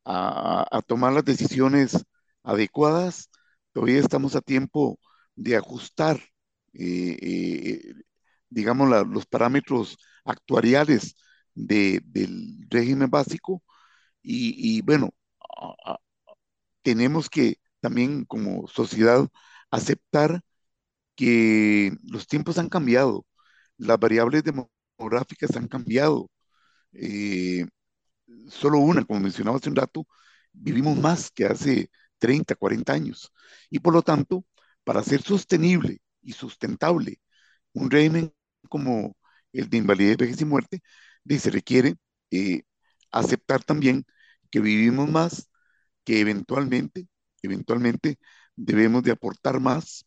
a, 0.05 0.81
tomar 0.87 1.13
las 1.13 1.25
decisiones 1.25 2.05
adecuadas, 2.43 3.29
todavía 3.73 3.99
estamos 3.99 4.35
a 4.35 4.41
tiempo 4.41 4.99
de 5.35 5.57
ajustar 5.57 6.19
eh, 6.73 7.17
eh, 7.21 7.93
digamos, 8.49 8.89
los 9.07 9.25
parámetros 9.25 9.97
actuariales 10.25 11.15
del 11.53 12.67
régimen 12.69 13.09
básico 13.09 13.63
y, 14.23 14.81
bueno, 14.81 15.11
tenemos 16.81 17.29
que 17.29 17.57
también 17.81 18.25
como 18.25 18.67
sociedad 18.67 19.27
aceptar 19.71 20.41
que 21.15 21.93
los 22.03 22.27
tiempos 22.27 22.57
han 22.59 22.69
cambiado, 22.69 23.25
las 23.77 23.99
variables 23.99 24.43
demográficas 24.43 25.55
han 25.57 25.67
cambiado. 25.67 26.29
Eh, 26.93 27.65
solo 28.49 28.79
una, 28.79 29.05
como 29.05 29.19
mencionaba 29.21 29.57
hace 29.57 29.69
un 29.69 29.75
rato, 29.75 30.07
vivimos 30.53 30.97
más 30.97 31.31
que 31.31 31.45
hace 31.45 31.89
30, 32.17 32.55
40 32.55 32.93
años. 32.93 33.31
Y 33.69 33.79
por 33.79 33.93
lo 33.93 34.01
tanto, 34.01 34.45
para 34.83 35.03
ser 35.03 35.21
sostenible 35.21 35.99
y 36.21 36.33
sustentable. 36.33 37.19
Un 37.73 37.91
régimen 37.91 38.33
como 38.69 39.17
el 39.53 39.69
de 39.69 39.77
invalidez, 39.77 40.17
vejez 40.17 40.41
y 40.41 40.45
muerte, 40.45 40.81
se 41.39 41.51
requiere 41.51 41.95
eh, 42.31 42.63
aceptar 43.11 43.63
también 43.63 44.05
que 44.51 44.59
vivimos 44.59 45.09
más, 45.09 45.49
que 46.03 46.19
eventualmente, 46.21 47.07
eventualmente 47.41 48.17
debemos 48.55 49.03
de 49.03 49.11
aportar 49.11 49.59
más. 49.59 50.05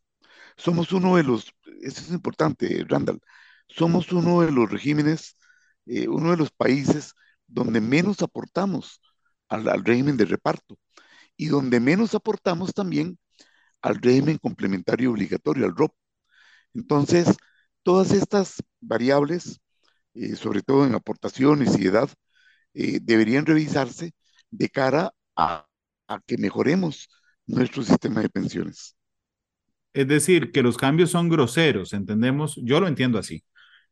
Somos 0.56 0.92
uno 0.92 1.16
de 1.16 1.24
los, 1.24 1.52
eso 1.82 2.00
es 2.02 2.10
importante, 2.10 2.84
Randall, 2.88 3.20
somos 3.68 4.12
uno 4.12 4.42
de 4.42 4.52
los 4.52 4.70
regímenes, 4.70 5.36
eh, 5.86 6.08
uno 6.08 6.30
de 6.32 6.36
los 6.36 6.50
países 6.52 7.14
donde 7.48 7.80
menos 7.80 8.22
aportamos 8.22 9.00
al, 9.48 9.84
régimen 9.84 10.16
de 10.16 10.26
reparto 10.26 10.78
y 11.36 11.46
donde 11.46 11.80
menos 11.80 12.14
aportamos 12.14 12.74
también 12.74 13.18
al 13.82 13.96
régimen 13.96 14.38
complementario 14.38 15.10
obligatorio, 15.10 15.66
al 15.66 15.76
ROP. 15.76 15.92
Entonces, 16.74 17.36
todas 17.82 18.12
estas 18.12 18.62
variables, 18.80 19.60
eh, 20.14 20.36
sobre 20.36 20.62
todo 20.62 20.86
en 20.86 20.94
aportaciones 20.94 21.78
y 21.78 21.86
edad, 21.86 22.10
eh, 22.74 23.00
deberían 23.02 23.46
revisarse 23.46 24.12
de 24.50 24.68
cara 24.68 25.12
a, 25.36 25.66
que 26.26 26.38
mejoremos 26.38 27.08
nuestro 27.46 27.82
sistema 27.82 28.20
de 28.22 28.28
pensiones. 28.30 28.96
Es 29.92 30.08
decir, 30.08 30.52
que 30.52 30.62
los 30.62 30.76
cambios 30.76 31.10
son 31.10 31.28
groseros, 31.28 31.92
entendemos, 31.92 32.58
yo 32.62 32.80
lo 32.80 32.88
entiendo 32.88 33.18
así. 33.18 33.44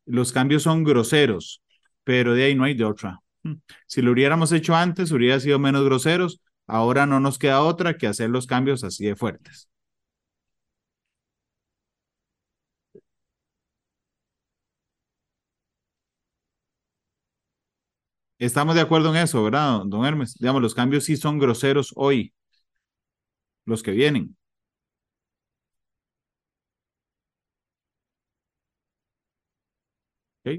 Los 0.05 0.31
cambios 0.31 0.63
son 0.63 0.83
groseros, 0.83 1.63
pero 2.03 2.33
de 2.33 2.45
ahí 2.45 2.55
no 2.55 2.63
hay 2.63 2.75
de 2.75 2.85
otra. 2.85 3.19
Si 3.87 4.01
lo 4.01 4.11
hubiéramos 4.11 4.51
hecho 4.51 4.75
antes, 4.75 5.11
hubiera 5.11 5.39
sido 5.39 5.59
menos 5.59 5.83
groseros. 5.85 6.41
Ahora 6.67 7.05
no 7.05 7.19
nos 7.19 7.37
queda 7.39 7.61
otra 7.63 7.97
que 7.97 8.07
hacer 8.07 8.29
los 8.29 8.47
cambios 8.47 8.83
así 8.83 9.05
de 9.05 9.15
fuertes. 9.15 9.69
Estamos 18.39 18.73
de 18.75 18.81
acuerdo 18.81 19.09
en 19.11 19.17
eso, 19.17 19.43
¿verdad, 19.43 19.81
don 19.85 20.05
Hermes? 20.05 20.35
Digamos, 20.39 20.61
los 20.61 20.73
cambios 20.75 21.05
sí 21.05 21.17
son 21.17 21.37
groseros 21.39 21.93
hoy, 21.95 22.33
los 23.65 23.83
que 23.83 23.91
vienen. 23.91 24.35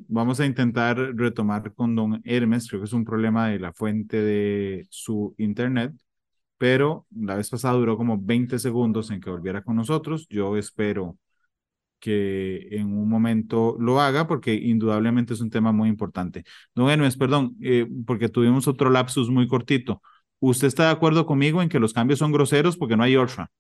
Vamos 0.09 0.41
a 0.41 0.47
intentar 0.47 0.99
retomar 1.17 1.73
con 1.75 1.95
don 1.95 2.21
Hermes, 2.25 2.69
creo 2.69 2.81
que 2.81 2.87
es 2.87 2.93
un 2.93 3.05
problema 3.05 3.49
de 3.49 3.59
la 3.59 3.73
fuente 3.73 4.21
de 4.23 4.87
su 4.91 5.35
internet, 5.39 5.93
pero 6.59 7.07
la 7.15 7.37
vez 7.37 7.51
pasada 7.51 7.75
duró 7.75 7.97
como 7.97 8.19
20 8.21 8.59
segundos 8.59 9.11
en 9.11 9.21
que 9.21 9.31
volviera 9.31 9.63
con 9.63 9.77
nosotros. 9.77 10.27
Yo 10.29 10.57
espero 10.57 11.19
que 12.01 12.69
en 12.73 12.93
un 12.93 13.09
momento 13.09 13.77
lo 13.81 14.01
haga, 14.01 14.27
porque 14.29 14.55
indudablemente 14.55 15.35
es 15.35 15.41
un 15.41 15.51
tema 15.51 15.73
muy 15.73 15.89
importante. 15.89 16.45
Don 16.75 16.91
Hermes, 16.91 17.17
perdón, 17.17 17.57
eh, 17.63 17.87
porque 18.07 18.29
tuvimos 18.29 18.69
otro 18.69 18.91
lapsus 18.91 19.31
muy 19.31 19.49
cortito. 19.49 20.03
¿Usted 20.41 20.69
está 20.69 20.85
de 20.87 20.93
acuerdo 20.93 21.27
conmigo 21.27 21.63
en 21.63 21.69
que 21.69 21.81
los 21.81 21.93
cambios 21.95 22.21
son 22.21 22.33
groseros 22.33 22.77
porque 22.77 22.97
no 22.97 23.05
hay 23.05 23.17
otra? 23.17 23.51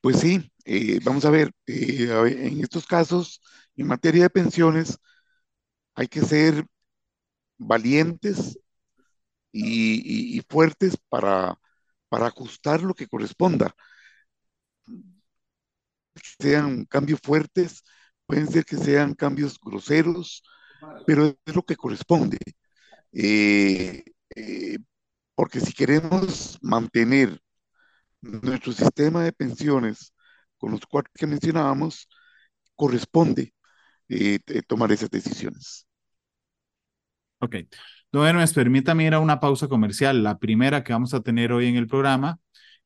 Pues 0.00 0.20
sí, 0.20 0.50
eh, 0.68 1.00
vamos 1.04 1.24
a 1.24 1.30
ver, 1.30 1.52
eh, 1.66 2.08
en 2.46 2.60
estos 2.62 2.86
casos, 2.86 3.40
en 3.76 3.86
materia 3.86 4.24
de 4.24 4.30
pensiones, 4.30 4.98
hay 5.94 6.08
que 6.08 6.22
ser 6.22 6.64
valientes 7.58 8.58
y, 9.52 10.40
fuertes 10.48 10.96
para, 11.08 11.58
para 12.08 12.26
ajustar 12.28 12.82
lo 12.82 12.94
que 12.94 13.08
corresponda 13.08 13.74
sean 16.38 16.84
cambios 16.84 17.20
fuertes, 17.22 17.82
pueden 18.26 18.48
ser 18.48 18.64
que 18.64 18.76
sean 18.76 19.14
cambios 19.14 19.58
groseros, 19.60 20.42
pero 21.06 21.36
es 21.44 21.54
lo 21.54 21.62
que 21.62 21.76
corresponde. 21.76 22.38
Eh, 23.12 24.04
eh, 24.36 24.78
porque 25.34 25.60
si 25.60 25.72
queremos 25.72 26.58
mantener 26.62 27.40
nuestro 28.20 28.72
sistema 28.72 29.24
de 29.24 29.32
pensiones 29.32 30.12
con 30.58 30.72
los 30.72 30.80
cuatro 30.86 31.12
que 31.14 31.26
mencionábamos, 31.26 32.08
corresponde 32.74 33.54
eh, 34.08 34.40
tomar 34.66 34.92
esas 34.92 35.10
decisiones. 35.10 35.86
Ok. 37.40 37.56
Don 38.10 38.26
Hermes, 38.26 38.52
permítame 38.54 39.04
ir 39.04 39.14
a 39.14 39.20
una 39.20 39.38
pausa 39.38 39.68
comercial, 39.68 40.22
la 40.22 40.38
primera 40.38 40.82
que 40.82 40.92
vamos 40.92 41.14
a 41.14 41.20
tener 41.20 41.52
hoy 41.52 41.66
en 41.66 41.76
el 41.76 41.86
programa, 41.86 42.40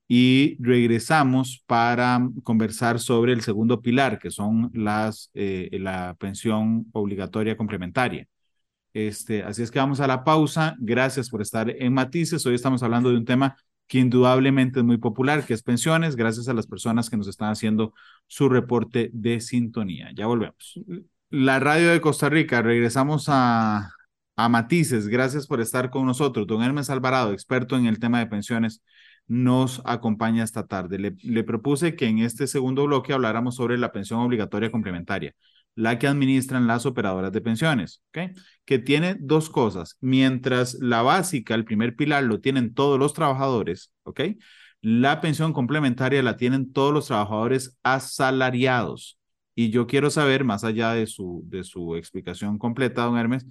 y 0.08 0.56
regresamos 0.61 1.62
para 1.66 2.20
conversar 2.42 3.00
sobre 3.00 3.32
el 3.32 3.40
segundo 3.40 3.80
pilar, 3.80 4.18
que 4.18 4.30
son 4.30 4.70
las, 4.74 5.30
eh, 5.35 5.70
la 5.80 6.16
pensión 6.18 6.87
obligatoria 6.92 7.56
complementaria. 7.56 8.26
Este, 8.92 9.42
así 9.42 9.62
es 9.62 9.70
que 9.70 9.78
vamos 9.78 10.00
a 10.00 10.06
la 10.06 10.24
pausa. 10.24 10.76
Gracias 10.78 11.30
por 11.30 11.40
estar 11.40 11.70
en 11.70 11.94
Matices. 11.94 12.44
Hoy 12.44 12.54
estamos 12.56 12.82
hablando 12.82 13.11
de 13.11 13.16
un 13.16 13.24
tema 13.24 13.56
que 13.92 13.98
indudablemente 13.98 14.78
es 14.81 14.87
muy 14.87 14.96
popular, 14.96 15.44
que 15.44 15.52
es 15.52 15.62
pensiones, 15.62 16.16
gracias 16.16 16.48
a 16.48 16.55
las 16.55 16.66
personas 16.66 17.11
que 17.11 17.18
nos 17.18 17.28
están 17.28 17.50
haciendo 17.50 17.92
su 18.26 18.48
reporte 18.48 19.11
de 19.12 19.38
sintonía. 19.42 20.11
Ya 20.14 20.24
volvemos. 20.24 20.81
La 21.28 21.61
radio 21.61 21.90
de 21.90 22.00
Costa 22.00 22.31
Rica, 22.31 22.62
regresamos 22.62 23.26
a, 23.28 23.90
a 24.35 24.48
Matices. 24.48 25.09
Gracias 25.09 25.46
por 25.46 25.61
estar 25.61 25.90
con 25.90 26.07
nosotros. 26.07 26.46
Don 26.46 26.62
Hermes 26.62 26.88
Alvarado, 26.88 27.35
experto 27.35 27.76
en 27.76 27.85
el 27.85 27.98
tema 27.98 28.18
de 28.18 28.28
pensiones, 28.28 28.83
nos 29.26 29.83
acompaña 29.85 30.42
esta 30.42 30.66
tarde. 30.66 30.98
Le, 30.98 31.14
le 31.22 31.44
propuse 31.44 31.94
que 31.94 32.07
en 32.07 32.20
este 32.20 32.46
segundo 32.46 32.87
bloque 32.87 33.12
habláramos 33.12 33.57
sobre 33.57 33.76
la 33.76 33.92
pensión 33.92 34.20
obligatoria 34.20 34.70
complementaria 34.70 35.35
la 35.74 35.98
que 35.98 36.06
administran 36.06 36.66
las 36.66 36.87
operadoras 36.87 37.32
de 37.32 37.40
pensiones, 37.40 38.02
¿ok? 38.08 38.37
Que 38.64 38.78
tiene 38.78 39.16
dos 39.18 39.50
cosas. 39.50 39.96
Mientras 40.00 40.74
la 40.74 41.02
básica, 41.02 41.54
el 41.54 41.64
primer 41.64 41.96
pilar, 41.96 42.24
lo 42.24 42.40
tienen 42.40 42.74
todos 42.74 42.98
los 42.98 43.14
trabajadores, 43.14 43.92
¿ok? 44.04 44.20
La 44.80 45.20
pensión 45.20 45.52
complementaria 45.52 46.22
la 46.22 46.37
tienen 46.37 46.72
todos 46.72 46.92
los 46.92 47.06
trabajadores 47.06 47.78
asalariados. 47.82 49.18
Y 49.54 49.70
yo 49.70 49.87
quiero 49.87 50.11
saber, 50.11 50.44
más 50.44 50.64
allá 50.64 50.92
de 50.92 51.06
su, 51.06 51.42
de 51.46 51.64
su 51.64 51.96
explicación 51.96 52.58
completa, 52.58 53.04
don 53.04 53.18
Hermes, 53.18 53.46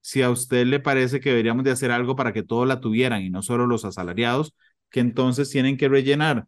si 0.00 0.22
a 0.22 0.30
usted 0.30 0.66
le 0.66 0.80
parece 0.80 1.20
que 1.20 1.30
deberíamos 1.30 1.64
de 1.64 1.70
hacer 1.70 1.90
algo 1.92 2.16
para 2.16 2.32
que 2.32 2.42
todos 2.42 2.66
la 2.66 2.80
tuvieran 2.80 3.22
y 3.22 3.30
no 3.30 3.42
solo 3.42 3.66
los 3.66 3.84
asalariados, 3.84 4.54
que 4.90 5.00
entonces 5.00 5.50
tienen 5.50 5.76
que 5.76 5.88
rellenar 5.88 6.46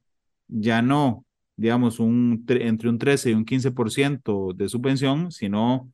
ya 0.48 0.82
no 0.82 1.24
digamos, 1.56 2.00
un, 2.00 2.44
entre 2.48 2.88
un 2.88 2.98
13 2.98 3.30
y 3.30 3.34
un 3.34 3.44
15% 3.44 4.52
de 4.54 4.68
su 4.68 4.80
pensión, 4.82 5.30
sino 5.32 5.90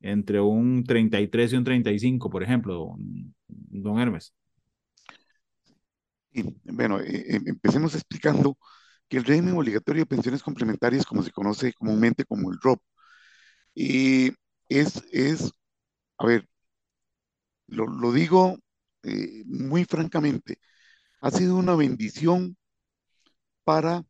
entre 0.00 0.40
un 0.40 0.84
33 0.84 1.52
y 1.52 1.56
un 1.56 1.64
35, 1.64 2.30
por 2.30 2.42
ejemplo, 2.42 2.96
don 3.48 3.98
Hermes. 3.98 4.34
Bueno, 6.64 7.00
eh, 7.00 7.24
eh, 7.36 7.40
empecemos 7.46 7.94
explicando 7.94 8.58
que 9.08 9.18
el 9.18 9.24
régimen 9.24 9.56
obligatorio 9.56 10.02
de 10.02 10.06
pensiones 10.06 10.42
complementarias, 10.42 11.06
como 11.06 11.22
se 11.22 11.30
conoce 11.30 11.72
comúnmente 11.74 12.24
como 12.24 12.50
el 12.50 12.58
ROP, 12.60 12.80
y 13.74 14.32
es, 14.68 15.02
es, 15.12 15.52
a 16.18 16.26
ver, 16.26 16.48
lo, 17.66 17.86
lo 17.86 18.12
digo 18.12 18.56
eh, 19.02 19.42
muy 19.46 19.84
francamente, 19.84 20.58
ha 21.20 21.30
sido 21.30 21.56
una 21.56 21.74
bendición 21.76 22.56
para 23.64 24.04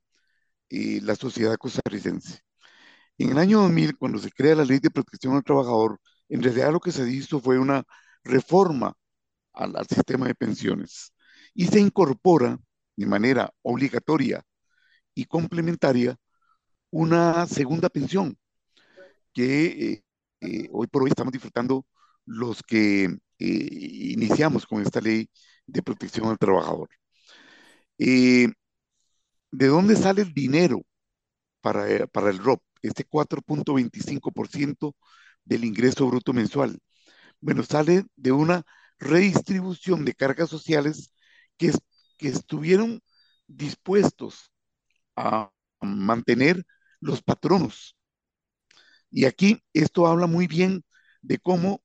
la 1.02 1.14
sociedad 1.16 1.56
costarricense. 1.56 2.40
En 3.18 3.30
el 3.30 3.38
año 3.38 3.60
2000, 3.62 3.96
cuando 3.96 4.18
se 4.18 4.30
crea 4.30 4.54
la 4.56 4.64
Ley 4.64 4.78
de 4.80 4.90
Protección 4.90 5.36
al 5.36 5.44
Trabajador, 5.44 6.00
en 6.28 6.42
realidad 6.42 6.72
lo 6.72 6.80
que 6.80 6.92
se 6.92 7.08
hizo 7.10 7.40
fue 7.40 7.58
una 7.58 7.84
reforma 8.24 8.94
al, 9.52 9.76
al 9.76 9.86
sistema 9.88 10.26
de 10.28 10.34
pensiones 10.34 11.12
y 11.54 11.66
se 11.66 11.80
incorpora 11.80 12.58
de 12.96 13.06
manera 13.06 13.52
obligatoria 13.62 14.42
y 15.14 15.26
complementaria 15.26 16.16
una 16.90 17.46
segunda 17.46 17.88
pensión 17.88 18.36
que 19.32 19.66
eh, 19.92 20.04
eh, 20.40 20.68
hoy 20.72 20.86
por 20.86 21.02
hoy 21.02 21.10
estamos 21.10 21.32
disfrutando 21.32 21.86
los 22.26 22.62
que 22.62 23.04
eh, 23.04 23.16
iniciamos 23.38 24.66
con 24.66 24.82
esta 24.82 25.00
ley 25.00 25.28
de 25.66 25.82
protección 25.82 26.28
al 26.28 26.38
trabajador. 26.38 26.88
¿De 29.56 29.68
dónde 29.68 29.94
sale 29.94 30.22
el 30.22 30.34
dinero 30.34 30.82
para, 31.60 31.88
eh, 31.90 32.08
para 32.08 32.30
el 32.30 32.38
ROP? 32.38 32.60
Este 32.82 33.04
4.25% 33.04 34.96
del 35.44 35.64
ingreso 35.64 36.08
bruto 36.08 36.32
mensual. 36.32 36.80
Bueno, 37.40 37.62
sale 37.62 38.04
de 38.16 38.32
una 38.32 38.64
redistribución 38.98 40.04
de 40.04 40.14
cargas 40.14 40.50
sociales 40.50 41.12
que, 41.56 41.72
que 42.18 42.28
estuvieron 42.28 43.00
dispuestos 43.46 44.50
a 45.16 45.52
mantener 45.80 46.64
los 47.00 47.22
patronos. 47.22 47.96
Y 49.10 49.26
aquí 49.26 49.62
esto 49.72 50.08
habla 50.08 50.26
muy 50.26 50.48
bien 50.48 50.84
de 51.22 51.38
cómo, 51.38 51.80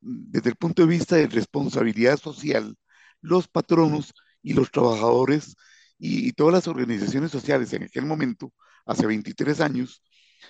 desde 0.00 0.50
el 0.50 0.56
punto 0.56 0.82
de 0.82 0.88
vista 0.88 1.16
de 1.16 1.28
responsabilidad 1.28 2.18
social, 2.18 2.76
los 3.22 3.48
patronos 3.48 4.12
y 4.42 4.52
los 4.52 4.70
trabajadores 4.70 5.56
y, 5.98 6.32
todas 6.32 6.54
las 6.54 6.68
organizaciones 6.68 7.30
sociales 7.30 7.72
en 7.72 7.84
aquel 7.84 8.06
momento, 8.06 8.52
hace 8.84 9.06
23 9.06 9.60
años, 9.60 10.02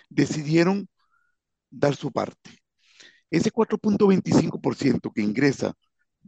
decidieron 0.08 0.88
dar 1.70 1.96
su 1.96 2.12
parte. 2.12 2.50
Ese 3.30 3.50
4.25% 3.52 5.12
que 5.12 5.22
ingresa 5.22 5.74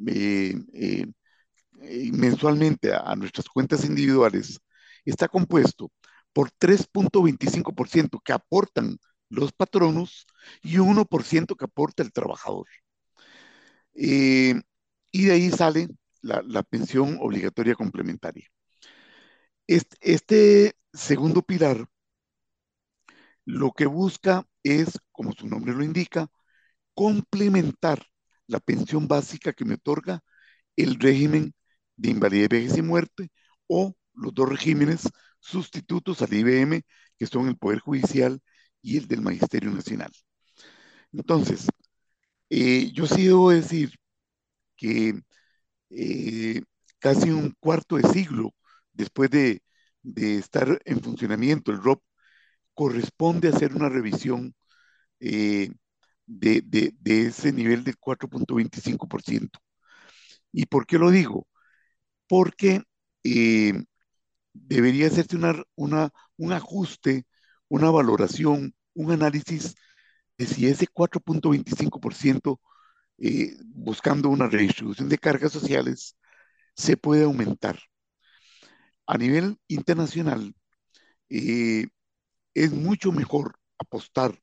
eh, 0.07 0.55
eh, 0.75 1.07
eh, 1.83 2.11
mensualmente 2.13 2.95
a, 2.95 3.15
nuestras 3.17 3.49
cuentas 3.49 3.85
individuales 3.85 4.61
está 5.05 5.29
compuesto 5.29 5.91
por 6.33 6.51
3.25% 6.53 8.21
que 8.25 8.33
aportan 8.33 8.99
los 9.31 9.53
patronos 9.53 10.27
y 10.63 10.79
1% 10.79 11.57
que 11.57 11.65
aporta 11.65 12.03
el 12.03 12.13
trabajador. 12.13 12.67
y 13.95 15.25
de 15.25 15.33
ahí 15.33 15.51
sale 15.51 15.89
la 16.23 16.63
pensión 16.63 17.19
obligatoria 17.21 17.75
complementaria. 17.75 18.49
Este, 19.69 20.75
segundo 20.93 21.43
pilar 21.43 21.87
lo 23.45 23.73
que 23.73 23.87
busca 23.87 24.47
es, 24.63 24.99
como 25.13 25.33
su 25.33 25.49
nombre 25.49 25.75
lo 25.75 25.85
indica, 25.85 26.29
complementar 26.95 28.05
la 28.47 28.61
pensión 28.61 29.09
básica 29.09 29.53
que 29.53 29.65
me 29.65 29.75
otorga 29.75 30.21
el 30.77 30.97
régimen 31.01 31.55
de 31.97 32.11
invalidez, 32.11 32.49
vejez 32.51 32.79
y 32.79 32.83
muerte 32.83 33.31
o 33.69 33.95
los 34.15 34.35
dos 34.35 34.49
regímenes 34.49 35.09
sustitutos 35.41 36.23
al 36.23 36.35
IBM, 36.35 36.83
que 37.19 37.27
son 37.27 37.49
el 37.49 37.59
Poder 37.59 37.81
Judicial 37.81 38.41
y 38.83 38.99
el 38.99 39.09
del 39.09 39.23
Magisterio 39.23 39.71
Nacional. 39.71 40.13
Entonces, 41.13 41.67
eh, 42.51 42.93
yo 42.93 43.07
sí 43.07 43.27
debo 43.27 43.51
decir 43.51 43.93
que 44.77 45.21
eh, 45.91 46.63
casi 47.01 47.31
un 47.31 47.55
cuarto 47.61 47.97
de 47.97 48.05
siglo 48.11 48.53
después 48.99 49.31
de, 49.31 49.63
estar 50.17 50.81
en 50.85 51.01
funcionamiento, 51.03 51.73
el 51.73 51.83
ROP, 51.83 52.03
corresponde 52.75 53.49
hacer 53.49 53.75
una 53.75 53.89
revisión 53.89 54.55
eh, 55.21 55.71
de, 56.27 56.93
ese 57.05 57.53
nivel 57.53 57.85
del 57.85 57.99
4.25%. 57.99 59.59
¿Y 60.53 60.67
por 60.67 60.87
qué 60.87 60.99
lo 60.99 61.11
digo? 61.11 61.47
Porque 62.29 62.83
eh, 63.25 63.75
debería 64.53 65.09
hacerse 65.09 65.37
una, 65.37 66.11
un 66.37 66.53
ajuste, 66.53 67.27
una 67.69 67.91
valoración, 67.91 68.75
un 68.95 69.13
análisis 69.13 69.75
de 70.39 70.47
si 70.47 70.67
ese 70.69 70.87
4.25%, 70.87 72.61
eh, 73.19 73.57
buscando 73.65 74.29
una 74.31 74.49
redistribución 74.49 75.09
de 75.09 75.19
cargas 75.19 75.53
sociales, 75.53 76.17
se 76.77 76.97
puede 76.97 77.25
aumentar 77.25 77.79
a 79.09 79.19
nivel 79.19 79.59
internacional 79.69 80.55
eh, 81.31 81.89
es 82.55 82.73
mucho 82.73 83.13
mejor 83.13 83.59
apostar 83.79 84.39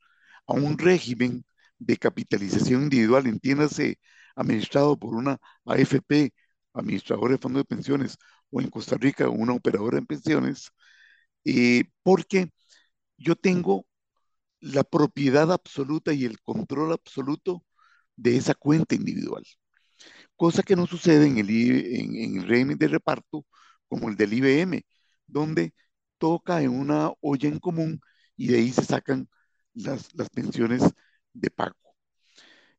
a 0.47 0.54
un 0.54 0.78
régimen 0.78 1.45
de 1.80 1.97
capitalización 1.97 2.84
individual, 2.84 3.28
entiéndase, 3.28 3.99
administrado 4.36 4.97
por 4.99 5.15
una 5.15 5.39
AFP, 5.65 6.34
administradora 6.73 7.34
de 7.34 7.39
fondos 7.39 7.62
de 7.62 7.65
pensiones, 7.75 8.17
o 8.51 8.62
en 8.62 8.69
Costa 8.69 8.97
Rica, 8.97 9.30
una 9.30 9.54
operadora 9.54 9.99
de 9.99 10.06
pensiones, 10.08 10.71
eh, 11.45 11.86
porque 12.04 12.51
yo 13.17 13.36
tengo 13.36 13.88
la 14.62 14.84
propiedad 14.84 15.51
absoluta 15.51 16.13
y 16.13 16.25
el 16.25 16.41
control 16.41 16.93
absoluto 16.93 17.63
de 18.17 18.38
esa 18.38 18.56
cuenta 18.56 18.95
individual. 18.95 19.43
Cosa 20.36 20.63
que 20.63 20.75
no 20.75 20.88
sucede 20.88 21.28
en 21.28 21.38
el, 21.38 21.49
en 21.49 22.39
el 22.39 22.47
régimen 22.47 22.78
de 22.78 22.88
reparto 22.88 23.45
como 23.88 24.10
el 24.10 24.15
del 24.17 24.34
IBM, 24.34 24.84
donde 25.28 25.74
toca 26.17 26.62
en 26.62 26.71
una 26.71 27.12
olla 27.21 27.50
en 27.50 27.60
común 27.60 28.02
y 28.38 28.48
de 28.48 28.58
ahí 28.58 28.71
se 28.71 28.84
sacan 28.86 29.30
las, 29.74 30.10
pensiones 30.34 30.84
de 31.34 31.50
pago. 31.52 31.76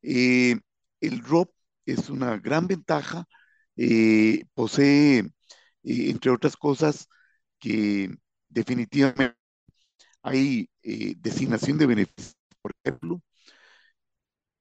Eh, 0.03 0.57
el 1.01 1.21
ROP 1.23 1.53
es 1.87 2.11
una 2.11 2.38
gran 2.38 2.66
ventaja, 2.66 3.27
eh, 3.77 4.45
posee, 4.55 5.19
eh, 5.21 6.11
entre 6.11 6.31
otras 6.31 6.57
cosas, 6.57 7.09
que 7.59 8.14
definitivamente 8.49 9.37
hay 10.23 10.69
designación 10.83 11.79
de 11.79 11.87
beneficios, 11.87 12.37
por 12.62 12.73
ejemplo, 12.83 13.23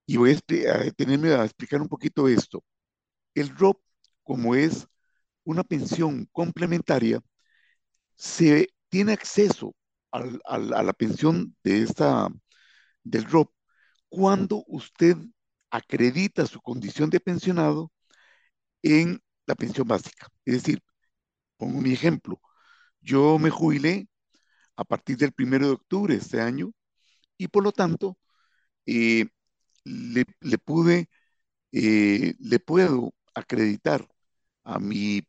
y 0.06 0.18
voy 0.18 0.32
a, 0.34 0.92
tenerme 0.92 1.32
a 1.34 1.46
explicar 1.46 1.82
un 1.82 1.88
poquito 1.88 2.28
esto. 2.28 2.64
El 3.36 3.50
ROP, 3.58 3.82
como 4.24 4.56
es 4.56 4.88
una 5.46 5.64
pensión 5.64 6.28
complementaria, 6.34 7.22
se 8.16 8.70
tiene 8.90 9.14
acceso 9.14 9.76
a 10.12 10.58
la 10.58 10.94
pensión 10.94 11.56
de 11.64 11.82
esta, 11.84 12.30
del 13.04 13.26
ROP 13.26 13.52
cuando 14.10 14.64
usted 14.68 15.18
acredita 15.72 16.46
su 16.48 16.62
condición 16.62 17.10
de 17.10 17.20
pensionado 17.20 17.92
en 18.84 19.22
la 19.48 19.56
pensión 19.56 19.88
básica. 19.88 20.28
Es 20.46 20.56
decir, 20.56 20.82
pongo 21.58 21.82
mi 21.82 21.94
ejemplo, 21.94 22.42
yo 23.02 23.40
me 23.40 23.50
jubilé 23.50 24.10
a 24.78 24.84
partir 24.86 25.18
del 25.18 25.34
primero 25.34 25.68
de 25.68 25.74
octubre 25.74 26.16
de 26.16 26.22
este 26.22 26.42
año 26.42 26.72
y 27.38 27.48
por 27.50 27.64
lo 27.64 27.72
tanto 27.72 28.18
eh, 28.86 29.28
le, 29.86 30.26
le, 30.42 30.58
pude, 30.60 31.10
eh, 31.72 32.36
le 32.40 32.60
puedo 32.60 33.14
acreditar 33.36 34.08
a 34.64 34.80
mi 34.80 35.24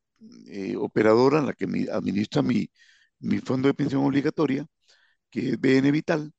eh, 0.48 0.76
operadora, 0.76 1.42
la 1.42 1.52
que 1.54 1.66
me 1.66 1.86
administra 1.90 2.42
mi, 2.42 2.70
mi, 3.20 3.38
fondo 3.40 3.68
de 3.68 3.74
pensión 3.74 4.04
obligatoria, 4.04 4.66
que 5.30 5.50
es 5.50 5.60
BN 5.60 5.90
Vital, 5.92 6.32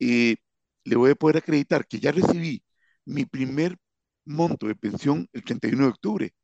eh, 0.00 0.36
le 0.84 0.96
voy 0.96 1.12
a 1.12 1.14
poder 1.16 1.38
acreditar 1.38 1.86
que 1.86 2.00
ya 2.00 2.12
recibí 2.12 2.62
mi 3.04 3.26
primer 3.26 3.76
monto 4.24 4.66
de 4.68 4.76
pensión 4.76 5.28
el 5.32 5.44
31 5.44 5.84
de 5.84 5.90
octubre. 5.90 6.34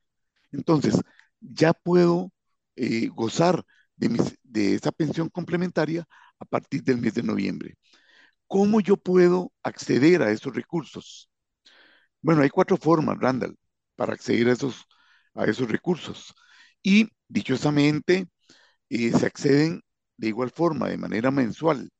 Entonces, 0.52 1.00
ya 1.40 1.72
puedo 1.74 2.32
eh, 2.76 3.08
gozar 3.08 3.64
de, 3.96 4.08
de 4.44 4.74
esa 4.74 4.92
pensión 4.92 5.28
complementaria 5.30 6.06
a 6.38 6.44
partir 6.44 6.82
del 6.84 6.98
mes 6.98 7.14
de 7.14 7.22
noviembre. 7.22 7.76
¿Cómo 8.48 8.80
yo 8.80 8.96
puedo 8.96 9.52
acceder 9.62 10.22
a 10.22 10.30
esos 10.32 10.54
recursos? 10.54 11.30
Bueno, 12.20 12.42
hay 12.42 12.50
cuatro 12.50 12.76
formas, 12.76 13.18
Randall, 13.18 13.56
para 13.94 14.14
acceder 14.14 14.48
a 14.48 14.52
esos, 14.52 14.86
a 15.34 15.44
esos 15.46 15.70
recursos. 15.70 16.34
Y 16.86 17.08
dichosamente 17.28 18.28
eh, 18.90 19.10
se 19.12 19.26
acceden 19.26 19.82
de 20.18 20.28
igual 20.28 20.50
forma, 20.50 20.88
de 20.88 20.98
manera 20.98 21.32
mensual. 21.32 21.90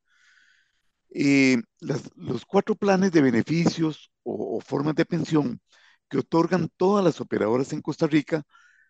Eh, 1.11 1.61
los 1.81 2.44
cuatro 2.46 2.77
planes 2.77 3.11
de 3.11 3.20
beneficios 3.22 4.12
o, 4.22 4.57
o, 4.59 4.61
formas 4.61 4.94
de 4.94 5.05
pensión 5.05 5.61
que 6.09 6.18
otorgan 6.18 6.68
todas 6.77 7.05
las 7.05 7.20
operadoras 7.20 7.72
en 7.72 7.83
Costa 7.83 8.07
Rica 8.07 8.44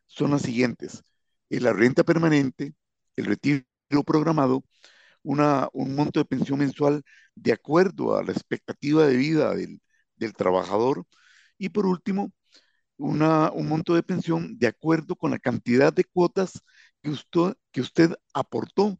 son 0.06 0.32
las 0.32 0.42
siguientes. 0.42 1.02
Eh, 1.50 1.60
la 1.60 1.72
renta 1.72 2.04
permanente, 2.04 2.74
el 3.16 3.26
retiro 3.26 3.64
programado, 4.06 4.64
una, 5.22 5.68
un 5.72 5.94
monto 5.96 6.20
de 6.20 6.26
pensión 6.26 6.58
mensual 6.60 7.02
de 7.34 7.52
acuerdo 7.52 8.16
a 8.18 8.24
la 8.24 8.32
expectativa 8.32 9.06
de 9.06 9.16
vida 9.16 9.54
del, 9.54 9.80
del 10.16 10.34
trabajador 10.34 11.06
y 11.58 11.70
por 11.70 11.86
último, 11.86 12.32
una, 12.98 13.50
un 13.52 13.68
monto 13.68 13.94
de 13.94 14.02
pensión 14.02 14.58
de 14.58 14.68
acuerdo 14.68 15.16
con 15.16 15.30
la 15.32 15.38
cantidad 15.38 15.92
de 15.92 16.04
cuotas 16.04 16.62
que 17.02 17.10
usted, 17.10 17.54
que 17.72 17.80
usted 17.80 18.14
aportó 18.34 18.98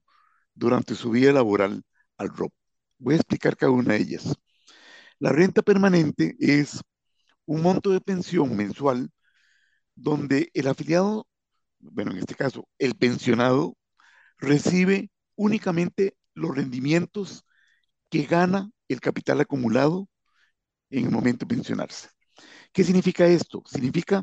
durante 0.54 0.94
su 0.94 1.11
vida 1.11 1.32
laboral 1.32 1.85
al 2.18 2.28
ROP. 2.30 2.52
Voy 2.98 3.14
a 3.14 3.18
explicar 3.18 3.56
cada 3.56 3.72
una 3.72 3.94
de 3.94 4.00
ellas. 4.00 4.35
La 5.18 5.32
renta 5.32 5.62
permanente 5.62 6.37
es 6.40 6.80
un 7.46 7.62
monto 7.62 7.90
de 7.90 8.00
pensión 8.00 8.56
mensual 8.56 9.11
donde 9.94 10.50
el 10.54 10.68
afiliado, 10.68 11.26
bueno, 11.80 12.12
en 12.12 12.18
este 12.18 12.35
caso, 12.35 12.68
el 12.78 12.94
pensionado, 12.96 13.76
recibe 14.38 15.11
únicamente 15.37 16.16
los 16.35 16.54
rendimientos 16.56 17.44
que 18.11 18.24
gana 18.24 18.70
el 18.88 19.00
capital 19.00 19.40
acumulado 19.40 20.09
en 20.90 21.06
el 21.06 21.11
momento 21.12 21.46
de 21.46 21.54
pensionarse. 21.56 22.09
¿Qué 22.72 22.85
significa 22.85 23.26
esto? 23.26 23.62
Significa 23.66 24.22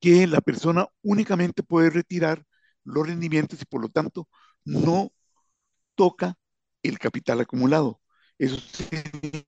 que 0.00 0.26
la 0.26 0.40
persona 0.40 0.86
únicamente 1.02 1.62
puede 1.62 1.90
retirar 1.90 2.44
los 2.84 3.06
rendimientos 3.06 3.60
y 3.62 3.64
por 3.64 3.80
lo 3.82 3.88
tanto 3.88 4.28
no 4.64 5.12
toca 5.96 6.36
el 6.82 6.98
capital 6.98 7.40
acumulado. 7.40 8.00
Eso 8.38 8.58
significa 8.58 9.46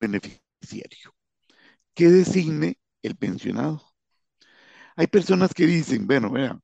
beneficiario 0.00 1.14
que 1.94 2.08
designe 2.10 2.78
el 3.02 3.16
pensionado. 3.16 3.82
Hay 4.96 5.06
personas 5.06 5.52
que 5.54 5.66
dicen, 5.66 6.06
bueno, 6.06 6.30
vean, 6.30 6.60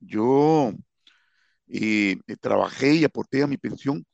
yo 0.00 0.72
eh, 1.68 2.18
trabajé 2.40 2.94
y 2.96 3.04
aporté 3.04 3.42
a 3.42 3.46
mi 3.46 3.56
pensión 3.58 4.04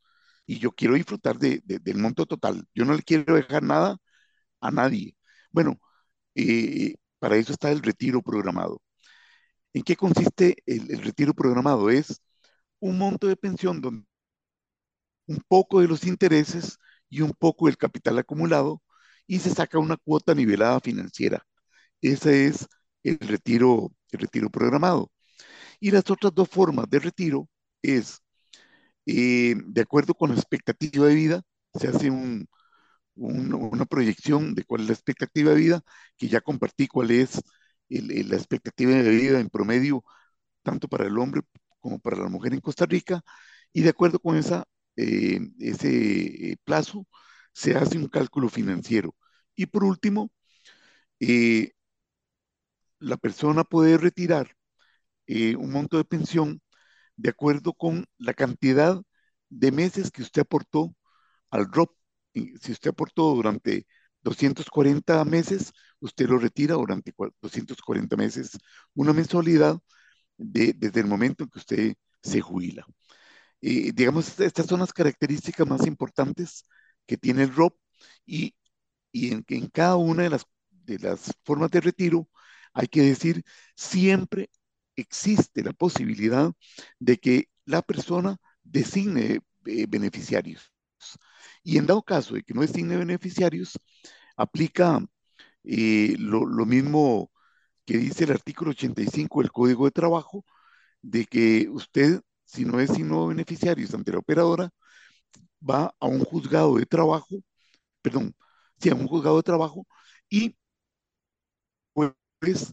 y 0.46 0.58
yo 0.58 0.72
quiero 0.72 0.94
disfrutar 0.94 1.38
de, 1.38 1.60
de, 1.64 1.78
del 1.78 1.98
monto 1.98 2.26
total. 2.26 2.66
Yo 2.74 2.84
no 2.84 2.94
le 2.94 3.02
quiero 3.02 3.34
dejar 3.34 3.62
nada 3.62 3.98
a 4.60 4.70
nadie. 4.70 5.16
Bueno, 5.52 5.80
eh, 6.36 6.96
para 7.20 7.36
eso 7.36 7.52
está 7.52 7.70
el 7.72 7.82
retiro 7.82 8.22
programado. 8.22 8.82
¿En 9.74 9.82
qué 9.82 9.96
consiste 9.96 10.56
el, 10.66 10.90
el, 10.92 11.02
retiro 11.02 11.34
programado? 11.34 11.90
Es 11.90 12.20
un 12.80 12.98
monto 12.98 13.28
de 13.28 13.36
pensión 13.36 13.80
donde 13.80 14.06
un 15.26 15.42
poco 15.48 15.80
de 15.80 15.88
los 15.88 16.04
intereses 16.06 16.78
y 17.08 17.20
un 17.22 17.32
poco 17.32 17.66
del 17.66 17.76
capital 17.76 18.18
acumulado 18.18 18.82
y 19.26 19.38
se 19.40 19.50
saca 19.50 19.78
una 19.78 19.96
cuota 19.96 20.34
nivelada 20.34 20.80
financiera. 20.80 21.46
Ese 22.02 22.46
es 22.46 22.68
el 23.04 23.18
retiro, 23.20 23.92
el 24.12 24.20
retiro 24.20 24.50
programado. 24.50 25.12
Y 25.80 25.90
las 25.90 26.10
otras 26.10 26.34
dos 26.34 26.48
formas 26.48 26.88
de 26.90 27.00
retiro 27.00 27.48
es 27.82 28.20
eh, 29.06 29.54
de 29.66 29.80
acuerdo 29.82 30.14
con 30.14 30.30
la 30.30 30.36
expectativa 30.36 31.06
de 31.06 31.14
vida, 31.14 31.42
se 31.74 31.88
hace 31.88 32.10
un, 32.10 32.46
un, 33.16 33.54
una 33.54 33.84
proyección 33.86 34.54
de 34.54 34.64
cuál 34.64 34.82
es 34.82 34.88
la 34.88 34.94
expectativa 34.94 35.50
de 35.52 35.56
vida, 35.56 35.82
que 36.16 36.28
ya 36.28 36.40
compartí 36.40 36.86
cuál 36.88 37.10
es 37.10 37.40
el, 37.88 38.10
el, 38.12 38.28
la 38.30 38.36
expectativa 38.36 38.92
de 38.92 39.10
vida 39.10 39.40
en 39.40 39.50
promedio, 39.50 40.04
tanto 40.62 40.88
para 40.88 41.06
el 41.06 41.18
hombre 41.18 41.42
como 41.80 41.98
para 42.00 42.18
la 42.18 42.28
mujer 42.28 42.54
en 42.54 42.60
Costa 42.60 42.86
Rica, 42.86 43.22
y 43.72 43.82
de 43.82 43.90
acuerdo 43.90 44.18
con 44.20 44.36
esa, 44.36 44.64
eh, 44.96 45.40
ese 45.60 46.52
eh, 46.52 46.56
plazo, 46.64 47.06
se 47.52 47.76
hace 47.76 47.98
un 47.98 48.08
cálculo 48.08 48.48
financiero. 48.48 49.14
Y 49.56 49.66
por 49.66 49.84
último, 49.84 50.30
eh, 51.20 51.72
la 52.98 53.16
persona 53.16 53.64
puede 53.64 53.98
retirar 53.98 54.50
eh, 55.28 55.56
un 55.56 55.72
monto 55.72 55.98
de 55.98 56.04
pensión 56.04 56.62
de 57.16 57.30
acuerdo 57.30 57.72
con 57.74 58.06
la 58.18 58.34
cantidad 58.34 59.00
de 59.48 59.72
meses 59.72 60.10
que 60.10 60.22
usted 60.22 60.42
aportó 60.42 60.94
al 61.50 61.66
ROP. 61.72 61.96
Si 62.60 62.72
usted 62.72 62.90
aportó 62.90 63.34
durante 63.34 63.86
240 64.22 65.24
meses, 65.24 65.72
usted 66.00 66.28
lo 66.28 66.38
retira 66.38 66.74
durante 66.76 67.14
240 67.40 68.16
meses, 68.16 68.58
una 68.94 69.12
mensualidad 69.12 69.78
de, 70.38 70.74
desde 70.74 71.00
el 71.00 71.06
momento 71.06 71.44
en 71.44 71.50
que 71.50 71.58
usted 71.58 71.94
se 72.22 72.40
jubila. 72.40 72.86
Eh, 73.60 73.92
digamos, 73.94 74.38
estas 74.40 74.66
son 74.66 74.80
las 74.80 74.92
características 74.92 75.66
más 75.66 75.86
importantes 75.86 76.64
que 77.06 77.16
tiene 77.16 77.44
el 77.44 77.54
ROP 77.54 77.76
y, 78.26 78.54
y 79.12 79.32
en, 79.32 79.44
en 79.48 79.68
cada 79.68 79.96
una 79.96 80.24
de 80.24 80.30
las, 80.30 80.46
de 80.70 80.98
las 80.98 81.32
formas 81.44 81.70
de 81.70 81.80
retiro 81.80 82.28
hay 82.74 82.88
que 82.88 83.02
decir 83.02 83.44
siempre 83.76 84.50
existe 84.96 85.62
la 85.62 85.72
posibilidad 85.72 86.52
de 86.98 87.18
que 87.18 87.48
la 87.66 87.82
persona 87.82 88.36
designe 88.62 89.40
eh, 89.66 89.86
beneficiarios. 89.88 90.70
Y 91.62 91.78
en 91.78 91.86
dado 91.86 92.02
caso 92.02 92.34
de 92.34 92.42
que 92.42 92.54
no 92.54 92.62
designe 92.62 92.96
beneficiarios, 92.96 93.78
aplica 94.36 95.04
eh, 95.64 96.16
lo, 96.18 96.46
mismo 96.66 97.30
que 97.86 97.98
dice 97.98 98.24
el 98.24 98.32
artículo 98.32 98.72
85 98.72 99.40
del 99.42 99.52
Código 99.52 99.86
de 99.86 99.90
Trabajo, 99.92 100.44
de 101.02 101.26
que 101.26 101.68
usted, 101.70 102.22
si 102.44 102.64
no 102.64 102.78
designó 102.78 103.28
beneficiarios 103.28 103.94
ante 103.94 104.12
la 104.12 104.18
operadora, 104.18 104.70
va 105.68 105.94
a 106.00 106.06
un 106.06 106.20
juzgado 106.24 106.76
de 106.76 106.86
trabajo, 106.86 107.36
perdón, 108.02 108.34
sí, 108.80 108.90
a 108.90 108.94
un 108.94 109.06
juzgado 109.08 109.36
de 109.38 109.42
trabajo 109.44 109.86
y 110.30 110.56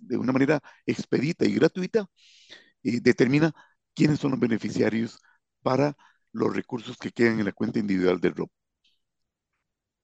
de 0.02 0.18
una 0.18 0.34
manera 0.34 0.60
expedita 0.86 1.46
y 1.46 1.54
gratuita, 1.56 2.06
y 2.84 3.00
determina 3.00 3.54
quiénes 3.94 4.20
son 4.20 4.32
los 4.32 4.40
beneficiarios 4.40 5.20
para 5.62 5.96
los 6.34 6.56
recursos 6.56 6.98
que 6.98 7.12
quedan 7.12 7.40
en 7.40 7.46
la 7.46 7.52
cuenta 7.52 7.80
individual 7.80 8.20
del 8.20 8.36
ROP. 8.36 8.52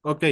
Ok, 0.01 0.23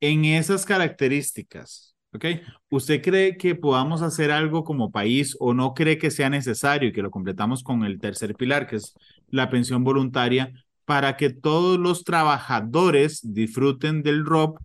en 0.00 0.24
esas 0.24 0.64
características, 0.64 1.94
ok, 2.12 2.24
¿usted 2.70 3.02
cree 3.02 3.36
que 3.36 3.54
podamos 3.54 4.02
hacer 4.02 4.32
algo 4.32 4.64
como 4.64 4.90
país 4.90 5.36
o 5.38 5.54
no 5.54 5.74
cree 5.74 5.98
que 5.98 6.10
sea 6.10 6.28
necesario 6.28 6.88
y 6.88 6.92
que 6.92 7.02
lo 7.02 7.10
completamos 7.10 7.62
con 7.62 7.84
el 7.84 8.00
tercer 8.00 8.34
pilar, 8.34 8.66
que 8.66 8.76
es 8.76 8.94
la 9.28 9.48
pensión 9.50 9.84
voluntaria, 9.84 10.52
para 10.84 11.16
que 11.16 11.30
todos 11.30 11.78
los 11.78 12.04
trabajadores 12.04 13.20
disfruten 13.22 14.02
del 14.02 14.24
ROP 14.24 14.58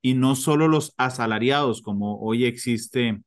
y 0.00 0.14
no 0.14 0.36
solo 0.36 0.68
los 0.68 0.94
asalariados, 0.96 1.82
como 1.82 2.18
hoy 2.20 2.44
existe 2.46 3.20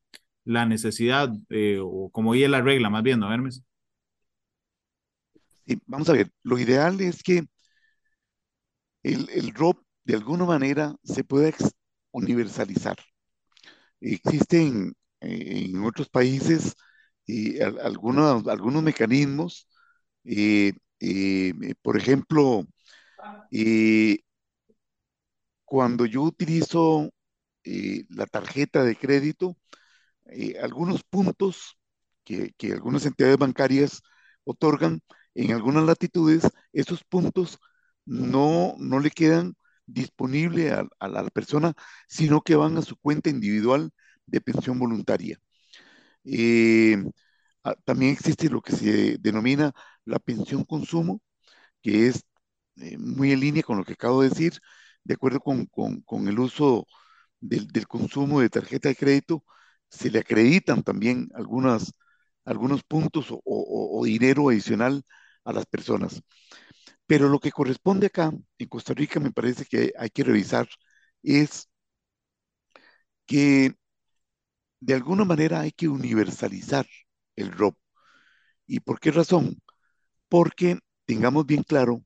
la 0.44 0.66
necesidad, 0.66 1.30
eh, 1.50 1.78
o 1.82 2.10
como 2.10 2.30
hoy 2.30 2.44
es 2.44 2.50
la 2.50 2.62
regla, 2.62 2.90
más 2.90 3.02
bien, 3.02 3.20
¿no, 3.20 3.32
Hermes? 3.32 3.62
Sí, 5.66 5.80
vamos 5.86 6.08
a 6.08 6.12
ver, 6.12 6.30
lo 6.42 6.58
ideal 6.58 7.00
es 7.00 7.22
que 7.22 7.44
el, 9.02 9.28
el 9.30 9.54
ROP 9.54 9.78
de 10.04 10.14
alguna 10.14 10.44
manera 10.44 10.94
se 11.04 11.24
pueda 11.24 11.52
universalizar. 12.12 12.96
Existen 14.00 14.94
eh, 15.20 15.66
en 15.66 15.84
otros 15.84 16.08
países 16.08 16.74
eh, 17.26 17.60
algunos, 17.82 18.46
algunos 18.48 18.82
mecanismos, 18.82 19.68
eh, 20.24 20.72
eh 21.00 21.74
por 21.82 21.96
ejemplo, 21.96 22.64
cuando 25.64 26.06
yo 26.06 26.22
utilizo 26.22 27.10
la 27.64 28.26
tarjeta 28.26 28.84
de 28.84 28.96
crédito, 28.96 29.56
eh, 30.26 30.56
algunos 30.62 31.02
puntos 31.04 31.78
que, 32.24 32.52
que, 32.56 32.72
algunas 32.72 33.06
entidades 33.06 33.38
bancarias 33.38 34.02
otorgan 34.44 35.00
en 35.34 35.52
algunas 35.52 35.84
latitudes, 35.84 36.48
esos 36.72 37.04
puntos 37.04 37.58
no, 38.04 38.74
no 38.78 39.00
le 39.00 39.10
quedan 39.10 39.54
disponibles 39.86 40.72
a, 40.72 40.86
a, 41.00 41.08
la 41.08 41.24
persona, 41.30 41.74
sino 42.08 42.42
que 42.42 42.56
van 42.56 42.76
a 42.78 42.82
su 42.82 42.96
cuenta 42.96 43.30
individual 43.30 43.90
de 44.26 44.40
pensión 44.40 44.78
voluntaria. 44.78 45.38
Eh, 46.24 46.96
también 47.84 48.12
existe 48.12 48.48
lo 48.48 48.60
que 48.62 48.72
se 48.72 49.18
denomina 49.18 49.72
la 50.04 50.18
pensión 50.18 50.64
consumo, 50.64 51.22
que 51.82 52.08
es 52.08 52.24
eh, 52.76 52.98
muy 52.98 53.32
en 53.32 53.40
línea 53.40 53.62
con 53.62 53.78
lo 53.78 53.84
que 53.84 53.94
acabo 53.94 54.22
de 54.22 54.30
decir, 54.30 54.54
de 55.04 55.14
acuerdo 55.14 55.40
con, 55.40 55.66
con, 55.66 56.02
con 56.02 56.28
el 56.28 56.38
uso 56.38 56.86
del, 57.40 57.68
del, 57.68 57.86
consumo 57.88 58.40
de 58.40 58.50
tarjeta 58.50 58.88
de 58.88 58.96
crédito, 58.96 59.44
se 59.92 60.10
le 60.10 60.20
acreditan 60.20 60.82
también 60.82 61.30
algunas, 61.34 61.92
algunos 62.44 62.82
puntos 62.84 63.30
o, 63.30 63.40
o, 63.44 64.04
dinero 64.04 64.48
adicional 64.50 65.04
a 65.44 65.52
las 65.52 65.66
personas. 65.66 66.22
Pero 67.06 67.28
lo 67.28 67.40
que 67.40 67.52
corresponde 67.52 68.08
acá, 68.08 68.32
en 68.58 68.68
Costa 68.68 68.94
Rica, 68.94 69.20
me 69.20 69.32
parece 69.32 69.66
que 69.66 69.92
hay 69.98 70.10
que 70.10 70.24
revisar 70.24 70.68
es 71.22 71.68
que 73.26 73.74
de 74.80 74.94
alguna 74.94 75.24
manera 75.24 75.60
hay 75.60 75.72
que 75.72 75.88
universalizar 75.88 76.86
el 77.36 77.52
ROP. 77.52 77.76
¿Y 78.66 78.80
por 78.80 79.00
qué 79.00 79.10
razón? 79.12 79.62
Porque 80.28 80.78
tengamos 81.06 81.46
bien 81.46 81.62
claro, 81.64 82.04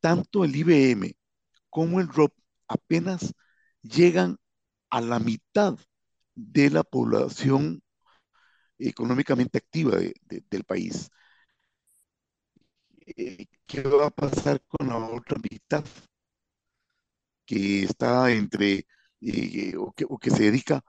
tanto 0.00 0.44
el 0.44 0.56
IBM 0.56 1.16
como 1.70 2.00
el 2.00 2.08
ROP 2.08 2.34
apenas 2.68 3.34
llegan 3.82 4.38
a 4.90 5.00
la 5.00 5.18
mitad 5.20 5.78
de 6.36 6.70
la 6.70 6.84
población 6.84 7.82
económicamente 8.78 9.58
activa 9.58 9.96
de, 9.96 10.14
de, 10.22 10.44
del 10.50 10.64
país. 10.64 11.10
Eh, 13.06 13.46
¿Qué 13.66 13.82
va 13.82 14.06
a 14.06 14.10
pasar 14.10 14.60
con 14.68 14.88
la 14.88 14.96
otra 14.98 15.38
mitad 15.50 15.84
que 17.44 17.84
está 17.84 18.30
entre 18.32 18.86
eh, 19.20 19.74
o, 19.78 19.92
que, 19.92 20.04
o, 20.08 20.18
que, 20.18 20.30
se 20.30 20.44
dedica 20.44 20.82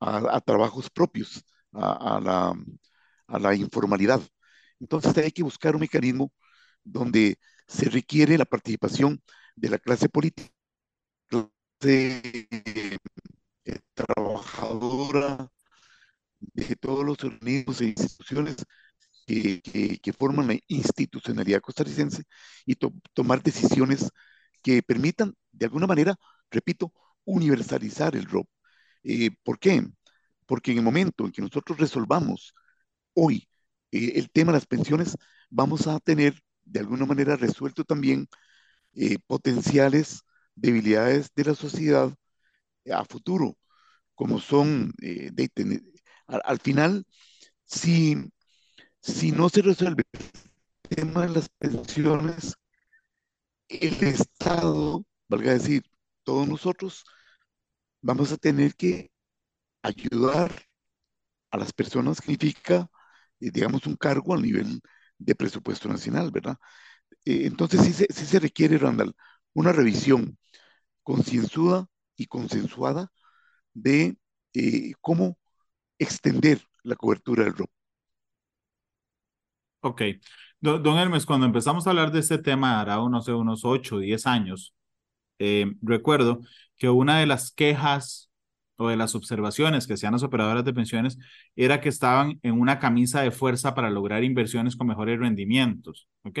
a, 0.00 0.40
trabajos 0.40 0.90
propios, 0.90 1.44
a, 1.72 2.16
a, 2.16 2.20
la, 2.20 2.54
a, 3.28 3.38
la, 3.38 3.54
informalidad? 3.54 4.20
Entonces 4.80 5.16
hay 5.18 5.32
que 5.32 5.42
buscar 5.42 5.74
un 5.74 5.80
mecanismo 5.82 6.32
donde 6.84 7.38
se 7.68 7.88
requiere 7.90 8.38
la 8.38 8.44
participación 8.46 9.22
de 9.56 9.70
la 9.70 9.78
clase 9.78 10.08
política, 10.08 10.50
clase 11.78 12.48
eh, 13.64 13.80
trabajadora, 13.94 15.50
de 16.40 16.76
todos 16.76 17.04
los 17.04 17.22
organismos 17.24 17.80
e 17.80 17.86
instituciones 17.86 18.56
que, 19.26 19.60
que, 19.62 19.98
que, 19.98 20.12
forman 20.12 20.48
la 20.48 20.58
institucionalidad 20.68 21.60
costarricense 21.60 22.24
y 22.66 22.74
to, 22.76 22.92
tomar 23.14 23.42
decisiones 23.42 24.10
que 24.62 24.82
permitan, 24.82 25.34
de 25.52 25.66
alguna 25.66 25.86
manera, 25.86 26.16
repito, 26.50 26.92
universalizar 27.24 28.16
el 28.16 28.26
ROP. 28.26 28.48
Eh, 29.04 29.30
¿Por 29.42 29.58
qué? 29.58 29.86
Porque 30.46 30.72
en 30.72 30.78
el 30.78 30.84
momento 30.84 31.24
en 31.26 31.32
que 31.32 31.42
nosotros 31.42 31.78
resolvamos 31.78 32.54
hoy 33.14 33.48
eh, 33.92 34.12
el 34.16 34.30
tema 34.30 34.52
de 34.52 34.58
las 34.58 34.66
pensiones, 34.66 35.16
vamos 35.50 35.86
a 35.86 36.00
tener, 36.00 36.40
de 36.64 36.80
alguna 36.80 37.06
manera, 37.06 37.36
resuelto 37.36 37.84
también 37.84 38.28
eh, 38.94 39.18
potenciales 39.26 40.22
debilidades 40.54 41.30
de 41.34 41.44
la 41.44 41.54
sociedad 41.54 42.14
a 42.92 43.04
futuro, 43.04 43.56
como 44.14 44.40
son, 44.40 44.92
de, 44.98 45.30
de, 45.32 45.82
al, 46.28 46.42
al 46.44 46.60
final, 46.60 47.06
si 47.66 48.16
si 49.02 49.32
no 49.32 49.48
se 49.48 49.62
resuelve 49.62 50.04
el 50.14 50.96
tema 50.96 51.22
de 51.22 51.30
las 51.30 51.48
pensiones, 51.50 52.56
el 53.68 54.02
Estado, 54.04 55.04
valga 55.28 55.52
decir, 55.54 55.82
todos 56.22 56.46
nosotros, 56.48 57.04
vamos 58.02 58.32
a 58.32 58.36
tener 58.36 58.74
que 58.74 59.10
ayudar 59.82 60.52
a 61.50 61.58
las 61.58 61.72
personas, 61.72 62.18
significa, 62.18 62.88
eh, 63.40 63.50
digamos, 63.52 63.86
un 63.86 63.96
cargo 63.96 64.34
a 64.34 64.40
nivel 64.40 64.80
de 65.18 65.34
presupuesto 65.34 65.88
nacional, 65.88 66.30
¿verdad? 66.30 66.56
Eh, 67.24 67.46
entonces 67.46 67.82
sí 67.82 67.92
se, 67.92 68.06
sí 68.12 68.26
se 68.26 68.40
requiere, 68.40 68.78
Randall, 68.78 69.14
una 69.54 69.72
revisión 69.72 70.38
concienzuda 71.02 71.86
y 72.16 72.26
consensuada 72.26 73.10
de 73.74 74.16
eh, 74.54 74.92
cómo 75.00 75.38
extender 75.98 76.60
la 76.82 76.96
cobertura 76.96 77.44
del 77.44 77.54
ROP. 77.54 77.70
Ok. 79.80 80.02
Don, 80.60 80.96
Hermes, 80.98 81.26
cuando 81.26 81.44
empezamos 81.46 81.86
a 81.86 81.90
hablar 81.90 82.10
de 82.10 82.20
este 82.20 82.38
tema, 82.38 82.80
hará 82.80 83.00
unos, 83.00 83.28
unos 83.28 83.64
8 83.66 83.96
o 83.96 83.98
10 83.98 84.26
años, 84.26 84.74
eh, 85.38 85.74
recuerdo 85.82 86.40
que 86.78 86.88
una 86.88 87.18
de 87.18 87.26
las 87.26 87.52
quejas 87.52 88.30
o 88.76 88.88
de 88.88 88.96
las 88.96 89.14
observaciones 89.14 89.86
que 89.86 89.94
hacían 89.94 90.12
las 90.12 90.22
operadoras 90.22 90.64
de 90.64 90.72
pensiones 90.72 91.18
era 91.54 91.80
que 91.80 91.88
estaban 91.90 92.40
en 92.42 92.58
una 92.58 92.78
camisa 92.78 93.20
de 93.20 93.30
fuerza 93.30 93.74
para 93.74 93.90
lograr 93.90 94.24
inversiones 94.24 94.76
con 94.76 94.86
mejores 94.86 95.18
rendimientos. 95.18 96.08
¿ok? 96.22 96.38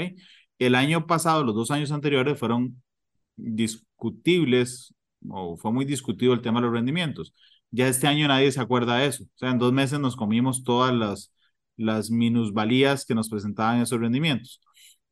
El 0.58 0.74
año 0.74 1.06
pasado, 1.06 1.44
los 1.44 1.54
dos 1.54 1.70
años 1.70 1.92
anteriores 1.92 2.38
fueron 2.38 2.82
discutibles 3.36 4.94
o 5.30 5.56
fue 5.56 5.72
muy 5.72 5.84
discutido 5.84 6.32
el 6.34 6.42
tema 6.42 6.60
de 6.60 6.66
los 6.66 6.74
rendimientos. 6.74 7.34
Ya 7.70 7.88
este 7.88 8.06
año 8.06 8.28
nadie 8.28 8.52
se 8.52 8.60
acuerda 8.60 8.96
de 8.98 9.06
eso. 9.06 9.24
O 9.24 9.28
sea, 9.36 9.50
en 9.50 9.58
dos 9.58 9.72
meses 9.72 9.98
nos 10.00 10.16
comimos 10.16 10.64
todas 10.64 10.94
las 10.94 11.32
las 11.76 12.10
minusvalías 12.10 13.04
que 13.04 13.14
nos 13.14 13.28
presentaban 13.28 13.80
esos 13.80 14.00
rendimientos. 14.00 14.60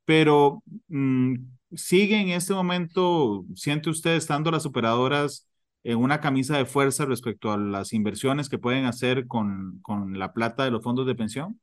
Pero 0.05 0.63
mmm, 0.89 1.37
sigue 1.75 2.21
en 2.21 2.31
este 2.31 2.55
momento, 2.55 3.45
siente 3.55 3.91
usted 3.91 4.17
estando 4.17 4.51
las 4.51 4.67
operadoras 4.67 5.49
en 5.85 5.99
una 5.99 6.21
camisa 6.21 6.57
de 6.57 6.67
fuerza 6.67 7.05
respecto 7.07 7.53
a 7.53 7.57
las 7.59 7.93
inversiones 7.93 8.49
que 8.49 8.59
pueden 8.59 8.85
hacer 8.85 9.27
con, 9.27 9.81
con 9.83 10.19
la 10.19 10.33
plata 10.33 10.65
de 10.65 10.71
los 10.71 10.83
fondos 10.83 11.07
de 11.07 11.15
pensión? 11.17 11.61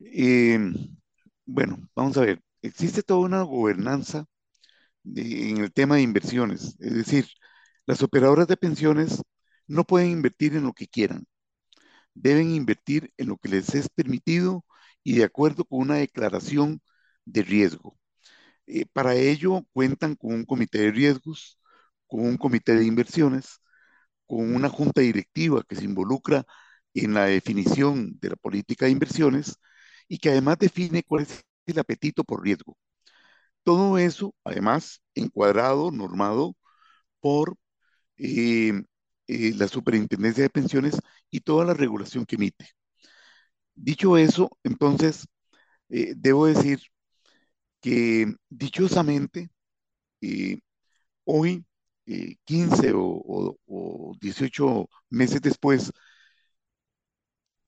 Eh, 0.00 0.58
bueno, 1.44 1.78
vamos 1.94 2.16
a 2.16 2.22
ver, 2.22 2.40
existe 2.62 3.02
toda 3.02 3.20
una 3.20 3.42
gobernanza 3.42 4.26
en 5.04 5.58
el 5.58 5.72
tema 5.72 5.96
de 5.96 6.02
inversiones, 6.02 6.76
es 6.80 6.94
decir, 6.94 7.26
las 7.86 8.02
operadoras 8.02 8.46
de 8.48 8.56
pensiones 8.56 9.22
no 9.66 9.84
pueden 9.84 10.10
invertir 10.10 10.54
en 10.56 10.64
lo 10.64 10.72
que 10.72 10.88
quieran 10.88 11.26
deben 12.14 12.50
invertir 12.50 13.12
en 13.16 13.28
lo 13.28 13.36
que 13.38 13.48
les 13.48 13.74
es 13.74 13.88
permitido 13.88 14.64
y 15.02 15.16
de 15.16 15.24
acuerdo 15.24 15.64
con 15.64 15.80
una 15.80 15.96
declaración 15.96 16.82
de 17.24 17.42
riesgo. 17.42 17.98
Eh, 18.66 18.86
para 18.92 19.14
ello 19.14 19.62
cuentan 19.72 20.16
con 20.16 20.34
un 20.34 20.44
comité 20.44 20.80
de 20.80 20.92
riesgos, 20.92 21.58
con 22.06 22.20
un 22.22 22.36
comité 22.38 22.74
de 22.76 22.84
inversiones, 22.86 23.60
con 24.26 24.54
una 24.54 24.68
junta 24.68 25.00
directiva 25.02 25.62
que 25.68 25.76
se 25.76 25.84
involucra 25.84 26.44
en 26.94 27.14
la 27.14 27.26
definición 27.26 28.18
de 28.20 28.30
la 28.30 28.36
política 28.36 28.86
de 28.86 28.92
inversiones 28.92 29.56
y 30.08 30.18
que 30.18 30.30
además 30.30 30.58
define 30.58 31.02
cuál 31.04 31.22
es 31.24 31.44
el 31.66 31.78
apetito 31.78 32.24
por 32.24 32.42
riesgo. 32.44 32.76
Todo 33.70 33.98
eso, 33.98 34.34
además, 34.42 35.00
encuadrado, 35.14 35.92
normado 35.92 36.56
por 37.20 37.56
eh, 38.18 38.72
eh, 39.28 39.54
la 39.56 39.68
Superintendencia 39.68 40.42
de 40.44 40.50
Pensiones 40.50 40.98
y 41.30 41.40
toda 41.40 41.64
la 41.66 41.74
regulación 41.74 42.26
que 42.26 42.36
emite. 42.36 42.66
Dicho 43.74 44.16
eso, 44.16 44.50
entonces, 44.64 45.26
eh, 45.90 46.14
debo 46.16 46.46
decir 46.46 46.80
que 47.80 48.34
dichosamente, 48.48 49.50
hoy, 51.24 51.64
15 52.44 52.92
o, 52.92 53.02
o, 53.02 53.56
o, 53.66 54.16
18 54.20 54.88
meses 55.10 55.40
después, 55.42 55.92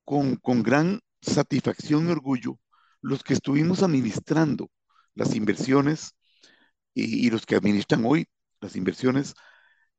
con, 0.05 0.37
con 0.37 0.63
gran 0.63 1.01
satisfacción 1.21 2.09
y 2.09 2.13
orgullo, 2.13 2.59
los 3.01 3.23
que 3.23 3.35
estuvimos 3.35 3.83
administrando 3.83 4.69
las 5.15 5.35
inversiones 5.35 6.15
y, 6.95 7.31
los 7.31 7.47
que 7.47 7.57
administran 7.57 8.05
hoy 8.05 8.27
las 8.61 8.77
inversiones, 8.77 9.35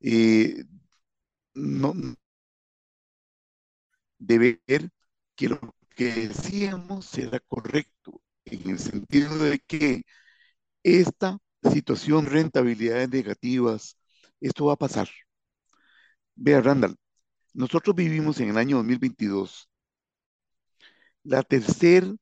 eh, 0.01 0.63
no 1.55 1.93
de 4.19 4.37
ver 4.67 4.89
que 5.35 5.49
lo 5.49 5.59
que 5.95 6.27
decíamos 6.27 7.17
era 7.17 7.39
correcto, 7.41 8.21
en 8.45 8.69
el 8.71 8.79
sentido 8.79 9.37
de 9.37 9.59
que 9.59 10.03
esta 10.83 11.37
situación, 11.71 12.25
rentabilidades 12.27 13.09
negativas, 13.09 13.97
esto 14.41 14.65
va 14.65 14.73
a 14.73 14.77
pasar. 14.77 15.09
Vea, 16.35 16.61
Randall, 16.61 16.95
nosotros 17.53 17.95
vivimos 17.95 18.39
en 18.39 18.49
el 18.49 18.57
año 18.57 18.77
2022 18.77 19.69
la 21.23 21.43
tercer 21.43 22.15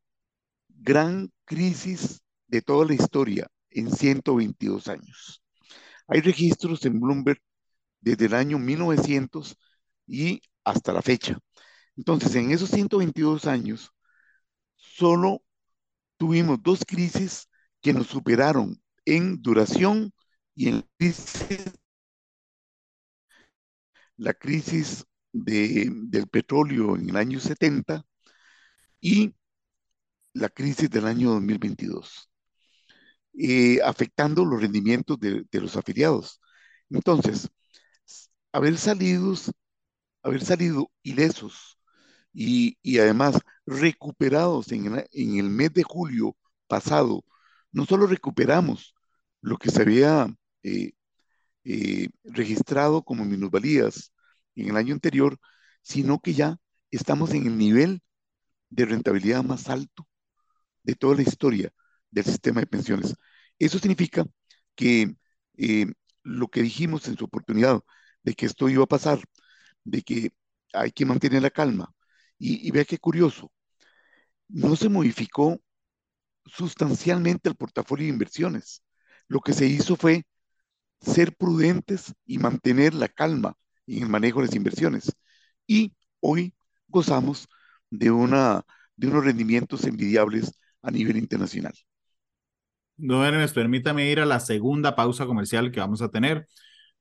gran 0.69 1.31
crisis 1.45 2.20
de 2.51 2.61
toda 2.61 2.85
la 2.85 2.93
historia 2.93 3.47
en 3.69 3.89
122 3.89 4.87
años. 4.89 5.41
Hay 6.07 6.21
registros 6.21 6.85
en 6.85 6.99
Bloomberg 6.99 7.41
desde 8.01 8.25
el 8.25 8.33
año 8.33 8.59
1900 8.59 9.57
y 10.05 10.41
hasta 10.65 10.91
la 10.91 11.01
fecha. 11.01 11.39
Entonces, 11.95 12.35
en 12.35 12.51
esos 12.51 12.69
122 12.69 13.47
años, 13.47 13.91
solo 14.75 15.41
tuvimos 16.17 16.61
dos 16.61 16.81
crisis 16.85 17.47
que 17.81 17.93
nos 17.93 18.07
superaron 18.07 18.81
en 19.05 19.41
duración 19.41 20.13
y 20.53 20.67
en. 20.69 20.85
La 24.17 24.33
crisis 24.33 25.05
del 25.31 26.27
petróleo 26.29 26.95
en 26.95 27.09
el 27.09 27.15
año 27.15 27.39
70 27.39 28.05
y 28.99 29.33
la 30.33 30.49
crisis 30.49 30.89
del 30.89 31.07
año 31.07 31.31
2022, 31.31 32.30
afectando 33.83 34.45
los 34.45 34.61
rendimientos 34.61 35.19
de, 35.19 35.45
los 35.53 35.75
afiliados. 35.77 36.39
Entonces, 36.89 37.49
haber 38.51 38.77
salido, 38.77 39.35
haber 40.23 40.43
salido 40.45 40.91
ilesos 41.03 41.77
y, 42.33 42.77
además 42.99 43.39
recuperados 43.65 44.71
en, 44.71 45.05
en, 45.11 45.39
el 45.39 45.49
mes 45.49 45.73
de 45.73 45.83
julio 45.83 46.35
pasado, 46.67 47.23
no 47.71 47.85
solo 47.85 48.07
recuperamos 48.07 48.95
lo 49.41 49.57
que 49.57 49.71
se 49.71 49.81
había 49.81 50.27
eh, 50.63 50.93
eh, 51.63 52.09
registrado 52.23 53.03
como 53.03 53.25
minusvalías 53.25 54.13
en 54.55 54.69
el 54.69 54.77
año 54.77 54.93
anterior, 54.93 55.37
sino 55.81 56.19
que 56.19 56.33
ya 56.33 56.57
estamos 56.91 57.31
en 57.33 57.47
el 57.47 57.57
nivel 57.57 58.01
de 58.69 58.85
rentabilidad 58.85 59.43
más 59.43 59.69
alto 59.69 60.07
de 60.83 60.95
toda 60.95 61.15
la 61.15 61.23
historia 61.23 61.73
del 62.11 62.25
sistema 62.25 62.61
de 62.61 62.67
pensiones. 62.67 63.15
Eso 63.59 63.79
significa 63.79 64.25
que 64.75 65.15
eh, 65.57 65.87
lo 66.23 66.47
que 66.49 66.61
dijimos 66.63 67.07
en 67.07 67.17
su 67.17 67.25
oportunidad 67.25 67.81
de 68.23 68.33
que 68.35 68.45
esto 68.45 68.69
iba 68.69 68.83
a 68.83 68.87
pasar, 68.87 69.19
de 69.83 70.01
que 70.03 70.33
hay 70.73 70.91
que 70.91 71.05
mantener 71.05 71.41
la 71.43 71.49
calma, 71.51 71.93
y, 72.37 72.67
y 72.67 72.71
vea 72.71 72.85
qué 72.85 72.97
curioso, 72.97 73.51
no 74.49 74.75
se 74.75 74.89
modificó 74.89 75.61
sustancialmente 76.45 77.49
el 77.49 77.55
portafolio 77.55 78.05
de 78.05 78.13
inversiones. 78.13 78.83
Lo 79.27 79.39
que 79.41 79.53
se 79.53 79.67
hizo 79.67 79.95
fue 79.95 80.25
ser 81.01 81.35
prudentes 81.35 82.13
y 82.25 82.37
mantener 82.39 82.93
la 82.93 83.07
calma 83.09 83.55
en 83.87 84.03
el 84.03 84.09
manejo 84.09 84.41
de 84.41 84.47
las 84.47 84.55
inversiones. 84.55 85.11
Y 85.67 85.95
hoy 86.19 86.55
gozamos 86.87 87.47
de, 87.89 88.11
una, 88.11 88.63
de 88.95 89.07
unos 89.07 89.25
rendimientos 89.25 89.85
envidiables 89.85 90.51
a 90.81 90.91
nivel 90.91 91.17
internacional. 91.17 91.73
Don 93.03 93.25
Hermes, 93.25 93.51
permítame 93.51 94.11
ir 94.11 94.19
a 94.19 94.25
la 94.25 94.39
segunda 94.39 94.95
pausa 94.95 95.25
comercial 95.25 95.71
que 95.71 95.79
vamos 95.79 96.03
a 96.03 96.09
tener. 96.09 96.47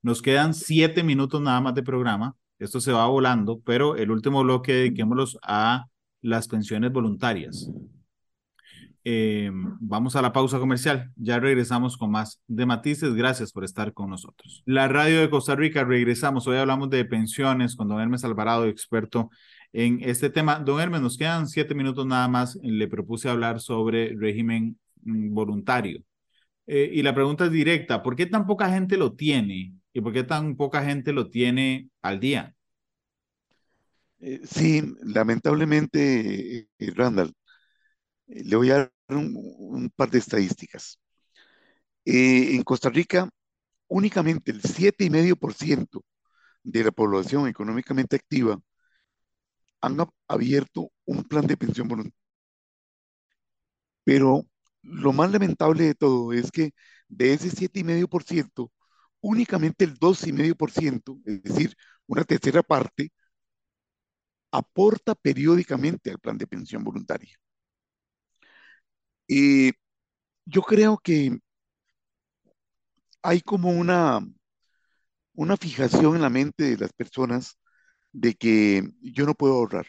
Nos 0.01 0.23
quedan 0.23 0.55
siete 0.55 1.03
minutos 1.03 1.39
nada 1.41 1.61
más 1.61 1.75
de 1.75 1.83
programa. 1.83 2.35
Esto 2.57 2.81
se 2.81 2.91
va 2.91 3.05
volando, 3.05 3.61
pero 3.63 3.95
el 3.95 4.09
último 4.09 4.41
bloque 4.41 4.73
dediquémoslos 4.73 5.37
a 5.43 5.85
las 6.23 6.47
pensiones 6.47 6.91
voluntarias. 6.91 7.69
Eh, 9.03 9.51
vamos 9.79 10.15
a 10.15 10.23
la 10.23 10.33
pausa 10.33 10.57
comercial. 10.57 11.11
Ya 11.17 11.39
regresamos 11.39 11.97
con 11.97 12.09
más 12.09 12.41
de 12.47 12.65
matices. 12.65 13.13
Gracias 13.13 13.51
por 13.51 13.63
estar 13.63 13.93
con 13.93 14.09
nosotros. 14.09 14.63
La 14.65 14.87
radio 14.87 15.19
de 15.21 15.29
Costa 15.29 15.55
Rica, 15.55 15.83
regresamos. 15.83 16.47
Hoy 16.47 16.57
hablamos 16.57 16.89
de 16.89 17.05
pensiones 17.05 17.75
con 17.75 17.87
don 17.87 18.01
Hermes 18.01 18.23
Alvarado, 18.23 18.65
experto 18.65 19.29
en 19.71 19.99
este 20.01 20.31
tema. 20.31 20.57
Don 20.57 20.81
Hermes, 20.81 21.01
nos 21.01 21.15
quedan 21.15 21.47
siete 21.47 21.75
minutos 21.75 22.07
nada 22.07 22.27
más. 22.27 22.57
Le 22.63 22.87
propuse 22.87 23.29
hablar 23.29 23.59
sobre 23.59 24.15
régimen 24.17 24.79
voluntario. 25.03 26.03
Eh, 26.67 26.89
y 26.93 27.01
la 27.03 27.13
pregunta 27.13 27.45
es 27.45 27.51
directa, 27.51 28.01
¿por 28.03 28.15
qué 28.15 28.25
tan 28.25 28.45
poca 28.45 28.69
gente 28.69 28.97
lo 28.97 29.13
tiene? 29.13 29.73
¿Y 29.93 30.01
por 30.01 30.13
qué 30.13 30.23
tan 30.23 30.55
poca 30.55 30.83
gente 30.83 31.11
lo 31.13 31.29
tiene 31.29 31.89
al 32.01 32.19
día? 32.19 32.55
Eh, 34.19 34.41
sí, 34.43 34.83
lamentablemente, 35.03 36.69
Randall, 36.95 37.33
le 38.27 38.55
voy 38.55 38.71
a 38.71 38.77
dar 38.77 38.91
un, 39.09 39.91
par 39.95 40.09
de 40.09 40.19
estadísticas. 40.19 40.99
Eh, 42.05 42.55
en 42.55 42.63
Costa 42.63 42.89
Rica, 42.89 43.29
únicamente 43.87 44.51
el 44.51 44.61
7,5% 44.61 46.03
de 46.63 46.83
la 46.83 46.91
población 46.91 47.47
económicamente 47.47 48.15
activa 48.15 48.59
han 49.81 49.97
abierto 50.27 50.91
un 51.05 51.23
plan 51.23 51.45
de 51.47 51.57
pensión 51.57 51.87
voluntaria. 51.87 52.17
Pero 54.03 54.45
lo 54.83 55.13
más 55.13 55.31
lamentable 55.31 55.85
de 55.85 55.95
todo 55.95 56.33
es 56.33 56.51
que 56.51 56.73
de 57.07 57.33
ese 57.33 57.49
7,5%, 57.51 58.71
únicamente 59.21 59.85
el 59.85 59.97
2,5%, 59.99 61.19
es 61.25 61.43
decir, 61.43 61.75
una 62.07 62.23
tercera 62.23 62.63
parte, 62.63 63.11
aporta 64.51 65.15
periódicamente 65.15 66.09
al 66.11 66.19
plan 66.19 66.37
de 66.37 66.47
pensión 66.47 66.83
voluntaria. 66.83 67.37
Y 69.27 69.71
yo 70.45 70.61
creo 70.61 70.97
que 70.97 71.39
hay 73.23 73.41
como 73.41 73.69
una, 73.71 74.19
una 75.33 75.57
fijación 75.57 76.15
en 76.15 76.21
la 76.21 76.29
mente 76.29 76.63
de 76.63 76.77
las 76.77 76.93
personas 76.93 77.57
de 78.11 78.35
que 78.35 78.83
yo 79.01 79.25
no 79.25 79.33
puedo 79.35 79.55
ahorrar, 79.55 79.87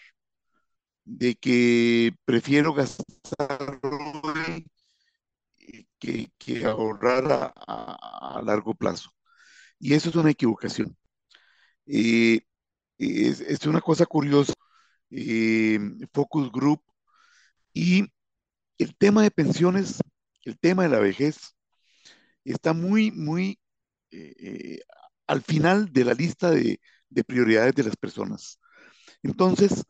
de 1.05 1.35
que 1.37 2.15
prefiero 2.25 2.73
gastar 2.75 3.81
que, 6.39 6.65
ahorrar 6.67 7.53
a, 7.57 8.43
largo 8.45 8.75
plazo. 8.75 9.11
Y 9.79 9.95
eso 9.95 10.11
es 10.11 10.17
una 10.17 10.31
equivocación. 10.31 10.97
Eh, 11.87 12.41
es, 12.99 13.67
una 13.67 13.81
cosa 13.81 14.07
curiosa. 14.07 14.55
Eh, 15.11 15.79
Focus 16.13 16.51
Group 16.51 16.83
y 17.75 18.07
el 18.79 18.97
tema 18.97 19.23
de 19.23 19.31
pensiones, 19.31 19.99
el 20.45 20.59
tema 20.59 20.85
de 20.85 20.89
la 20.91 21.01
vejez, 21.01 21.55
está 22.45 22.73
muy, 22.73 23.13
muy 23.13 23.61
eh, 24.11 24.35
eh, 24.39 24.81
al 25.27 25.43
final 25.43 25.93
de 25.93 26.05
la 26.05 26.15
lista 26.15 26.51
de, 26.51 26.81
prioridades 27.27 27.75
de 27.75 27.85
las 27.85 27.97
personas. 27.97 28.59
Entonces, 29.23 29.85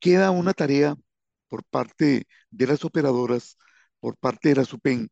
queda 0.00 0.30
una 0.30 0.52
tarea 0.54 0.94
por 1.54 1.62
parte 1.66 2.26
de 2.50 2.66
las 2.66 2.84
operadoras, 2.84 3.56
por 4.00 4.16
parte 4.16 4.48
de 4.48 4.56
la 4.56 4.64
SUPEN, 4.64 5.08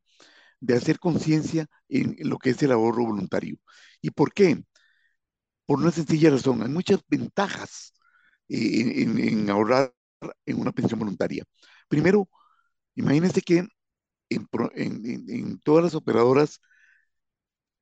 de 0.60 0.74
hacer 0.74 0.98
conciencia 0.98 1.68
en 1.88 2.16
lo 2.28 2.38
que 2.38 2.50
es 2.50 2.60
el 2.64 2.72
ahorro 2.72 3.06
voluntario. 3.06 3.58
¿Y 4.00 4.10
por 4.10 4.32
qué? 4.32 4.64
Por 5.66 5.78
una 5.78 5.92
sencilla 5.92 6.30
razón, 6.30 6.62
hay 6.62 6.68
muchas 6.68 7.00
ventajas 7.08 7.94
eh, 8.48 9.02
en 9.02 9.48
ahorrar 9.50 9.94
en 10.44 10.60
una 10.60 10.72
pensión 10.72 10.98
voluntaria. 10.98 11.44
Primero, 11.88 12.28
imagínense 12.96 13.40
que 13.42 13.68
en, 14.28 15.58
todas 15.60 15.84
las 15.84 15.94
operadoras 15.94 16.60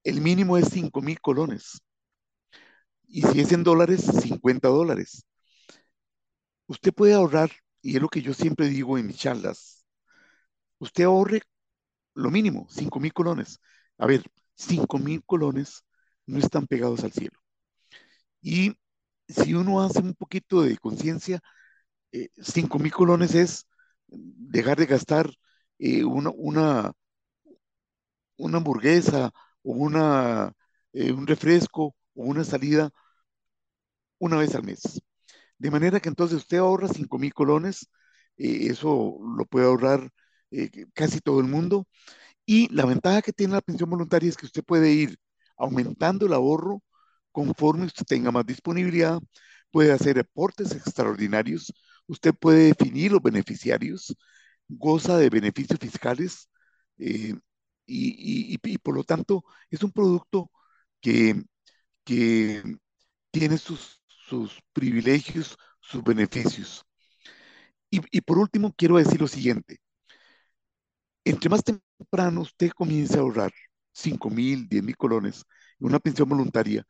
el 0.05 0.21
mínimo 0.21 0.59
es 0.59 0.69
5 0.69 1.01
mil 1.01 1.19
colones. 1.21 1.81
Y 3.09 3.23
si 3.23 3.41
es 3.41 3.53
en 3.53 3.65
dólares, 3.65 4.03
50 4.03 4.69
dólares. 4.69 5.25
Usted 6.69 6.93
puede 6.95 7.15
ahorrar, 7.15 7.51
y 7.83 7.97
es 7.97 8.03
lo 8.03 8.09
que 8.09 8.23
yo 8.23 8.35
siempre 8.35 8.69
digo 8.69 8.99
en 8.99 9.07
mis 9.07 9.19
charlas, 9.19 9.85
usted 10.79 11.05
ahorre 11.05 11.43
lo 12.15 12.31
mínimo, 12.31 12.67
5 12.71 13.01
mil 13.01 13.13
colones. 13.13 13.61
A 13.99 14.07
ver, 14.07 14.23
5 14.57 14.99
mil 14.99 15.25
colones 15.25 15.85
no 16.27 16.39
están 16.39 16.67
pegados 16.67 17.05
al 17.05 17.13
cielo. 17.13 17.39
Y 18.43 18.77
si 19.29 19.55
uno 19.55 19.83
hace 19.83 20.01
un 20.01 20.15
poquito 20.15 20.63
de 20.63 20.79
conciencia, 20.79 21.41
5 22.39 22.79
eh, 22.79 22.83
mil 22.83 22.93
colones 22.93 23.35
es 23.35 23.67
dejar 24.09 24.79
de 24.79 24.87
gastar 24.87 25.31
eh, 25.79 26.05
una, 26.05 26.31
una, 26.35 26.93
una, 28.37 28.59
hamburguesa 28.59 29.31
o 29.63 29.73
una, 29.73 30.53
eh, 30.93 31.13
un 31.13 31.27
refresco 31.27 31.95
o 32.15 32.25
una 32.25 32.45
salida 32.45 32.91
una 34.19 34.37
vez 34.37 34.55
al 34.55 34.63
mes. 34.65 35.01
De 35.61 35.71
manera 35.73 36.01
que 36.01 36.11
entonces 36.11 36.39
usted 36.39 36.59
ahorra 36.59 36.89
5 36.89 37.19
mil 37.19 37.35
colones, 37.35 37.89
eso 38.37 39.19
lo 39.37 39.47
puede 39.47 39.67
ahorrar 39.67 40.11
casi 40.95 41.21
todo 41.21 41.41
el 41.41 41.47
mundo. 41.47 41.87
Y 42.47 42.69
la 42.75 42.87
ventaja 42.87 43.23
que 43.23 43.33
tiene 43.33 43.55
la 43.55 43.61
pensión 43.63 43.91
voluntaria 43.91 44.29
es 44.29 44.37
que 44.37 44.47
usted 44.47 44.65
puede 44.65 44.93
ir 44.93 45.19
aumentando 45.57 46.27
el 46.27 46.33
ahorro 46.35 46.83
conforme 47.33 47.87
usted 47.87 48.05
tenga 48.07 48.33
más 48.33 48.47
disponibilidad, 48.47 49.21
puede 49.71 49.93
hacer 49.93 50.19
aportes 50.19 50.73
extraordinarios, 50.73 51.73
usted 52.07 52.35
puede 52.35 52.67
definir 52.75 53.13
los 53.13 53.23
beneficiarios, 53.23 54.15
goza 54.69 55.17
de 55.19 55.31
beneficios 55.31 55.79
fiscales 55.81 56.51
eh, 56.99 57.35
y, 57.87 58.79
por 58.79 58.95
lo 58.97 59.05
tanto 59.05 59.45
es 59.71 59.83
un 59.83 59.93
producto 59.93 60.51
que, 61.01 61.43
que 62.05 62.63
tiene 63.31 63.59
sus, 63.59 64.00
sus, 64.31 64.63
privilegios, 64.73 65.57
sus 65.81 66.03
beneficios. 66.05 66.85
Y, 67.91 68.21
por 68.21 68.39
último, 68.39 68.73
quiero 68.77 68.99
decir 68.99 69.21
lo 69.21 69.27
siguiente. 69.27 69.81
Entre 71.25 71.51
más 71.51 71.63
temprano 71.65 72.43
usted 72.43 72.71
comienza 72.71 73.19
a 73.19 73.21
ahorrar 73.21 73.53
5 73.93 74.31
mil, 74.31 74.69
10 74.69 74.83
mil 74.85 74.97
colones 74.97 75.45
en 75.81 75.87
una 75.89 75.99
pensión 75.99 76.29
voluntaria 76.29 76.85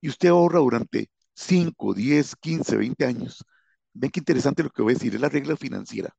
y 0.00 0.08
usted 0.08 0.28
ahorra 0.28 0.58
durante 0.58 1.08
5, 1.34 1.94
10, 1.94 2.36
15, 2.36 2.76
20 2.76 3.06
años, 3.06 3.44
ven 3.92 4.10
qué 4.10 4.20
interesante 4.20 4.62
lo 4.64 4.70
que 4.70 4.82
voy 4.82 4.92
a 4.92 4.96
decir, 4.96 5.14
es 5.14 5.20
la 5.20 5.28
regla 5.28 5.56
financiera. 5.56 6.14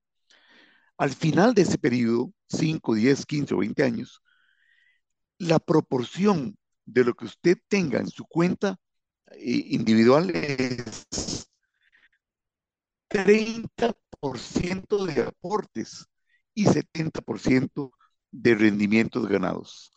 Al 0.97 1.11
final 1.11 1.53
de 1.53 1.63
ese 1.63 1.77
periodo, 1.77 2.31
5, 2.49 2.95
10, 2.95 3.25
15 3.25 3.53
o 3.53 3.57
20 3.57 3.83
años, 3.83 4.21
la 5.37 5.59
proporción 5.59 6.57
de 6.85 7.03
lo 7.03 7.13
que 7.13 7.25
usted 7.25 7.57
tenga 7.67 7.99
en 7.99 8.07
su 8.07 8.25
cuenta 8.25 8.77
eh, 9.31 9.65
individual 9.69 10.29
es 10.31 11.47
30% 13.09 15.05
de 15.05 15.21
aportes 15.21 16.07
y 16.53 16.65
70% 16.65 17.91
de 18.31 18.55
rendimientos 18.55 19.27
ganados. 19.27 19.91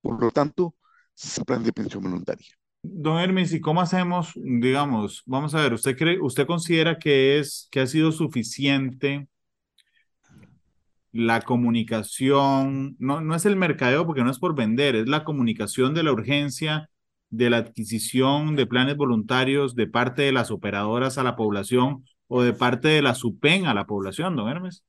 Por 0.00 0.20
lo 0.20 0.30
tanto, 0.30 0.74
es 1.14 1.40
plan 1.46 1.62
de 1.62 1.72
pensión 1.72 2.02
voluntaria. 2.02 2.48
Don 2.82 3.20
Hermes, 3.20 3.52
¿y 3.52 3.60
cómo 3.60 3.80
hacemos, 3.80 4.32
digamos, 4.34 5.22
vamos 5.24 5.54
a 5.54 5.60
ver, 5.60 5.72
usted 5.72 5.96
cree, 5.96 6.20
usted 6.20 6.46
considera 6.46 6.98
que 6.98 7.38
es, 7.38 7.68
que 7.70 7.80
ha 7.80 7.86
sido 7.86 8.10
suficiente 8.10 9.28
la 11.12 11.42
comunicación, 11.42 12.96
no, 12.98 13.20
no 13.20 13.34
es 13.36 13.46
el 13.46 13.56
mercadeo 13.56 14.06
porque 14.06 14.24
no 14.24 14.30
es 14.30 14.38
por 14.38 14.56
vender, 14.56 14.96
es 14.96 15.08
la 15.08 15.24
comunicación 15.24 15.94
de 15.94 16.02
la 16.02 16.12
urgencia 16.12 16.90
de 17.32 17.50
la 17.50 17.58
adquisición 17.58 18.56
de 18.56 18.66
planes 18.66 18.96
voluntarios 18.96 19.74
de 19.76 19.88
parte 19.88 20.22
de 20.22 20.32
las 20.32 20.50
operadoras 20.52 21.18
a 21.18 21.24
la 21.24 21.36
población 21.36 22.04
o 22.28 22.42
de 22.42 22.54
parte 22.54 22.88
de 22.88 23.02
la 23.02 23.14
SUPEN 23.16 23.66
a 23.66 23.74
la 23.74 23.86
población, 23.86 24.36
don 24.36 24.48
Hermes? 24.50 24.84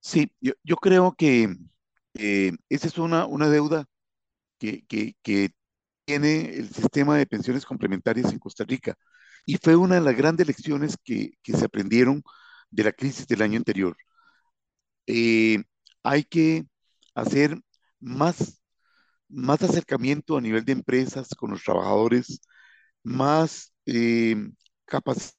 Sí, 0.00 0.32
yo, 0.40 0.52
yo 0.64 0.76
creo 0.76 1.14
que 1.16 1.54
eh, 2.14 2.52
esa 2.68 2.86
es 2.88 2.98
una, 2.98 3.26
una 3.26 3.48
deuda 3.48 3.86
que, 4.58 4.84
que, 4.86 5.16
que 5.22 5.50
tiene 6.06 6.50
el 6.56 6.70
sistema 6.72 7.16
de 7.18 7.26
pensiones 7.26 7.66
complementarias 7.66 8.32
en 8.32 8.38
Costa 8.40 8.64
Rica 8.64 8.96
y 9.46 9.58
fue 9.58 9.76
una 9.76 9.96
de 9.96 10.02
las 10.02 10.16
grandes 10.16 10.46
lecciones 10.48 10.96
que, 11.04 11.32
que 11.42 11.54
se 11.54 11.66
aprendieron 11.66 12.22
de 12.70 12.84
la 12.84 12.92
crisis 12.92 13.26
del 13.28 13.42
año 13.42 13.58
anterior. 13.58 13.96
Eh, 15.06 15.62
hay 16.02 16.24
que 16.24 16.66
hacer 17.14 17.60
más, 18.00 18.59
más 19.30 19.62
acercamiento 19.62 20.36
a 20.36 20.40
nivel 20.40 20.64
de 20.64 20.72
empresas 20.72 21.28
con 21.36 21.50
los 21.50 21.62
trabajadores, 21.64 22.40
más 23.02 23.72
eh, 23.86 24.36
capacidad 24.86 25.34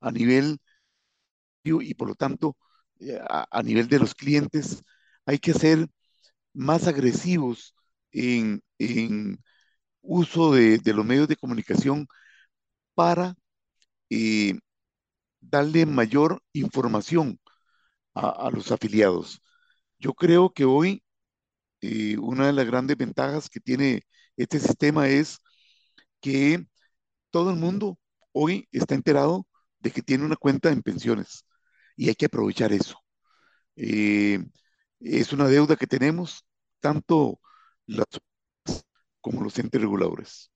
a 0.00 0.10
nivel 0.12 0.58
y 1.64 1.94
por 1.94 2.08
lo 2.08 2.14
tanto 2.14 2.56
eh, 3.00 3.18
a, 3.28 3.62
nivel 3.62 3.88
de 3.88 3.98
los 3.98 4.14
clientes 4.14 4.82
hay 5.26 5.38
que 5.38 5.52
ser 5.54 5.88
más 6.54 6.86
agresivos 6.86 7.74
en, 8.12 8.62
uso 10.02 10.52
de, 10.54 10.80
los 10.94 11.04
medios 11.04 11.28
de 11.28 11.36
comunicación 11.36 12.06
para 12.94 13.34
eh, 14.10 14.58
darle 15.40 15.86
mayor 15.86 16.42
información 16.52 17.40
a, 18.14 18.50
los 18.52 18.72
afiliados. 18.72 19.42
Yo 19.98 20.14
creo 20.14 20.50
que 20.52 20.64
hoy 20.64 21.02
eh, 21.80 22.16
una 22.18 22.46
de 22.46 22.52
las 22.52 22.66
grandes 22.66 22.96
ventajas 22.96 23.48
que 23.50 23.60
tiene 23.60 24.02
este 24.36 24.58
sistema 24.60 25.08
es 25.08 25.38
que 26.20 26.66
todo 27.30 27.50
el 27.50 27.56
mundo 27.56 27.98
hoy 28.32 28.68
está 28.72 28.94
enterado 28.94 29.46
de 29.80 29.90
que 29.92 30.02
tiene 30.02 30.24
una 30.24 30.36
cuenta 30.36 30.70
en 30.72 30.82
pensiones 30.82 31.44
y 31.96 32.08
hay 32.08 32.14
que 32.16 32.26
aprovechar 32.26 32.72
eso. 32.72 32.98
Eh, 33.76 34.44
es 35.00 35.32
una 35.32 35.48
deuda 35.48 35.76
que 35.76 35.86
tenemos 35.86 36.44
tanto 36.80 37.40
las 37.86 38.06
como 39.20 39.42
los 39.42 39.58
entes 39.58 39.80
reguladores. 39.80 40.50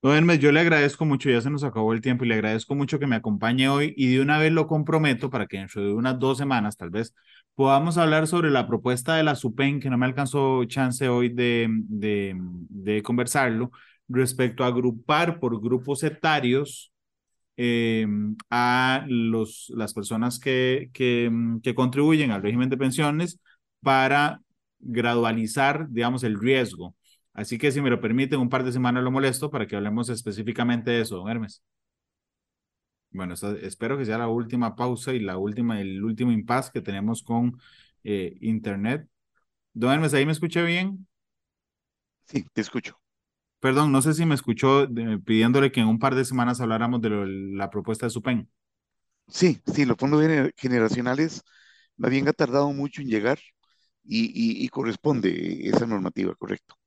Don 0.00 0.14
Hermes, 0.14 0.38
yo 0.38 0.52
le 0.52 0.60
agradezco 0.60 1.04
mucho, 1.04 1.28
ya 1.28 1.40
se 1.40 1.50
nos 1.50 1.64
acabó 1.64 1.92
el 1.92 2.00
tiempo 2.00 2.24
y 2.24 2.28
le 2.28 2.34
agradezco 2.34 2.76
mucho 2.76 3.00
que 3.00 3.08
me 3.08 3.16
acompañe 3.16 3.68
hoy 3.68 3.94
y 3.96 4.14
de 4.14 4.20
una 4.20 4.38
vez 4.38 4.52
lo 4.52 4.68
comprometo 4.68 5.28
para 5.28 5.48
que 5.48 5.58
dentro 5.58 5.82
de 5.82 5.92
unas 5.92 6.18
dos 6.20 6.38
semanas 6.38 6.76
tal 6.76 6.90
vez 6.90 7.14
podamos 7.56 7.98
hablar 7.98 8.28
sobre 8.28 8.50
la 8.50 8.68
propuesta 8.68 9.16
de 9.16 9.24
la 9.24 9.34
SUPEN, 9.34 9.80
que 9.80 9.90
no 9.90 9.98
me 9.98 10.06
alcanzó 10.06 10.64
chance 10.66 11.08
hoy 11.08 11.30
de, 11.30 11.66
de, 11.88 12.36
de 12.38 13.02
conversarlo, 13.02 13.72
respecto 14.08 14.62
a 14.62 14.68
agrupar 14.68 15.40
por 15.40 15.60
grupos 15.60 16.04
etarios 16.04 16.92
eh, 17.56 18.06
a 18.50 19.04
los, 19.08 19.72
las 19.76 19.94
personas 19.94 20.38
que, 20.38 20.90
que, 20.92 21.30
que 21.62 21.74
contribuyen 21.74 22.30
al 22.30 22.42
régimen 22.42 22.68
de 22.70 22.76
pensiones 22.78 23.40
para 23.82 24.42
gradualizar, 24.80 25.88
digamos, 25.90 26.24
el 26.24 26.38
riesgo. 26.38 26.94
Así 27.40 27.56
que 27.58 27.72
si 27.72 27.80
me 27.80 27.90
lo 27.90 28.00
permiten, 28.00 28.40
un 28.40 28.48
par 28.50 28.64
de 28.64 28.72
semanas 28.72 29.02
lo 29.04 29.10
molesto 29.10 29.50
para 29.50 29.66
que 29.66 29.76
hablemos 29.76 30.08
específicamente 30.10 30.90
de 30.90 31.00
eso, 31.02 31.16
don 31.16 31.28
Hermes. 31.30 31.62
Bueno, 33.10 33.34
espero 33.62 33.96
que 33.98 34.04
sea 34.04 34.18
la 34.18 34.28
última 34.28 34.76
pausa 34.76 35.12
y 35.14 35.20
la 35.20 35.38
última, 35.38 35.80
el 35.80 36.04
último 36.04 36.30
impasse 36.32 36.70
que 36.72 36.82
tenemos 36.82 37.22
con 37.22 37.58
eh, 38.04 38.36
Internet. 38.42 39.08
Don 39.74 39.92
Hermes, 39.92 40.14
¿ahí 40.14 40.26
me 40.26 40.32
escuché 40.32 40.62
bien? 40.64 41.06
Sí, 42.26 42.44
te 42.52 42.60
escucho. 42.60 43.00
Perdón, 43.60 43.92
no 43.92 44.02
sé 44.02 44.14
si 44.14 44.26
me 44.26 44.34
escuchó 44.36 44.88
pidiéndole 45.24 45.72
que 45.72 45.80
en 45.80 45.88
un 45.88 45.98
par 45.98 46.14
de 46.14 46.24
semanas 46.24 46.60
habláramos 46.60 47.00
de 47.02 47.10
la 47.10 47.70
propuesta 47.70 48.06
de 48.06 48.10
SUPEN. 48.10 48.50
Sí, 49.28 49.62
sí, 49.74 49.84
los 49.86 49.96
fondos 49.98 50.24
generacionales 50.56 51.42
me 51.96 52.08
habían 52.08 52.26
tardado 52.34 52.72
mucho 52.72 53.02
en 53.02 53.08
llegar 53.08 53.38
y, 54.04 54.64
y 54.64 54.68
corresponde 54.70 55.68
esa 55.68 55.86
normativa, 55.86 56.34
correcto. 56.36 56.77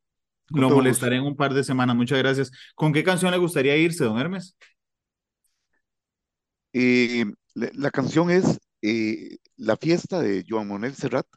Lo 0.53 0.69
molestaré 0.69 1.17
en 1.17 1.23
un 1.23 1.35
par 1.35 1.53
de 1.53 1.63
semanas. 1.63 1.95
Muchas 1.95 2.17
gracias. 2.19 2.51
¿Con 2.75 2.93
qué 2.93 3.03
canción 3.03 3.31
le 3.31 3.37
gustaría 3.37 3.77
irse, 3.77 4.03
don 4.03 4.19
Hermes? 4.19 4.55
Eh, 6.73 7.25
la, 7.53 7.91
canción 7.91 8.29
es 8.31 8.59
eh, 8.81 9.37
La 9.57 9.75
fiesta 9.77 10.21
de 10.21 10.45
Joan 10.47 10.67
Manuel 10.67 10.95
Serrat. 10.95 11.27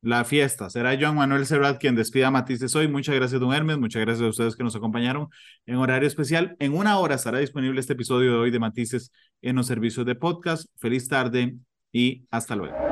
La 0.00 0.24
fiesta. 0.24 0.68
Será 0.68 0.98
Joan 0.98 1.14
Manuel 1.14 1.46
Serrat 1.46 1.80
quien 1.80 1.94
despida 1.94 2.26
a 2.26 2.30
Matices 2.32 2.74
hoy. 2.74 2.88
Muchas 2.88 3.14
gracias, 3.14 3.40
don 3.40 3.54
Hermes. 3.54 3.78
Muchas 3.78 4.02
gracias 4.02 4.26
a 4.26 4.30
ustedes 4.30 4.56
que 4.56 4.64
nos 4.64 4.74
acompañaron 4.74 5.28
en 5.64 5.76
horario 5.76 6.08
especial. 6.08 6.56
En 6.58 6.74
una 6.74 6.98
hora 6.98 7.14
estará 7.14 7.38
disponible 7.38 7.78
este 7.78 7.92
episodio 7.92 8.32
de 8.32 8.38
hoy 8.38 8.50
de 8.50 8.58
Matices 8.58 9.12
en 9.42 9.54
los 9.56 9.66
servicios 9.68 10.04
de 10.04 10.16
podcast. 10.16 10.66
Feliz 10.78 11.06
tarde 11.06 11.56
y 11.92 12.26
hasta 12.30 12.56
luego. 12.56 12.91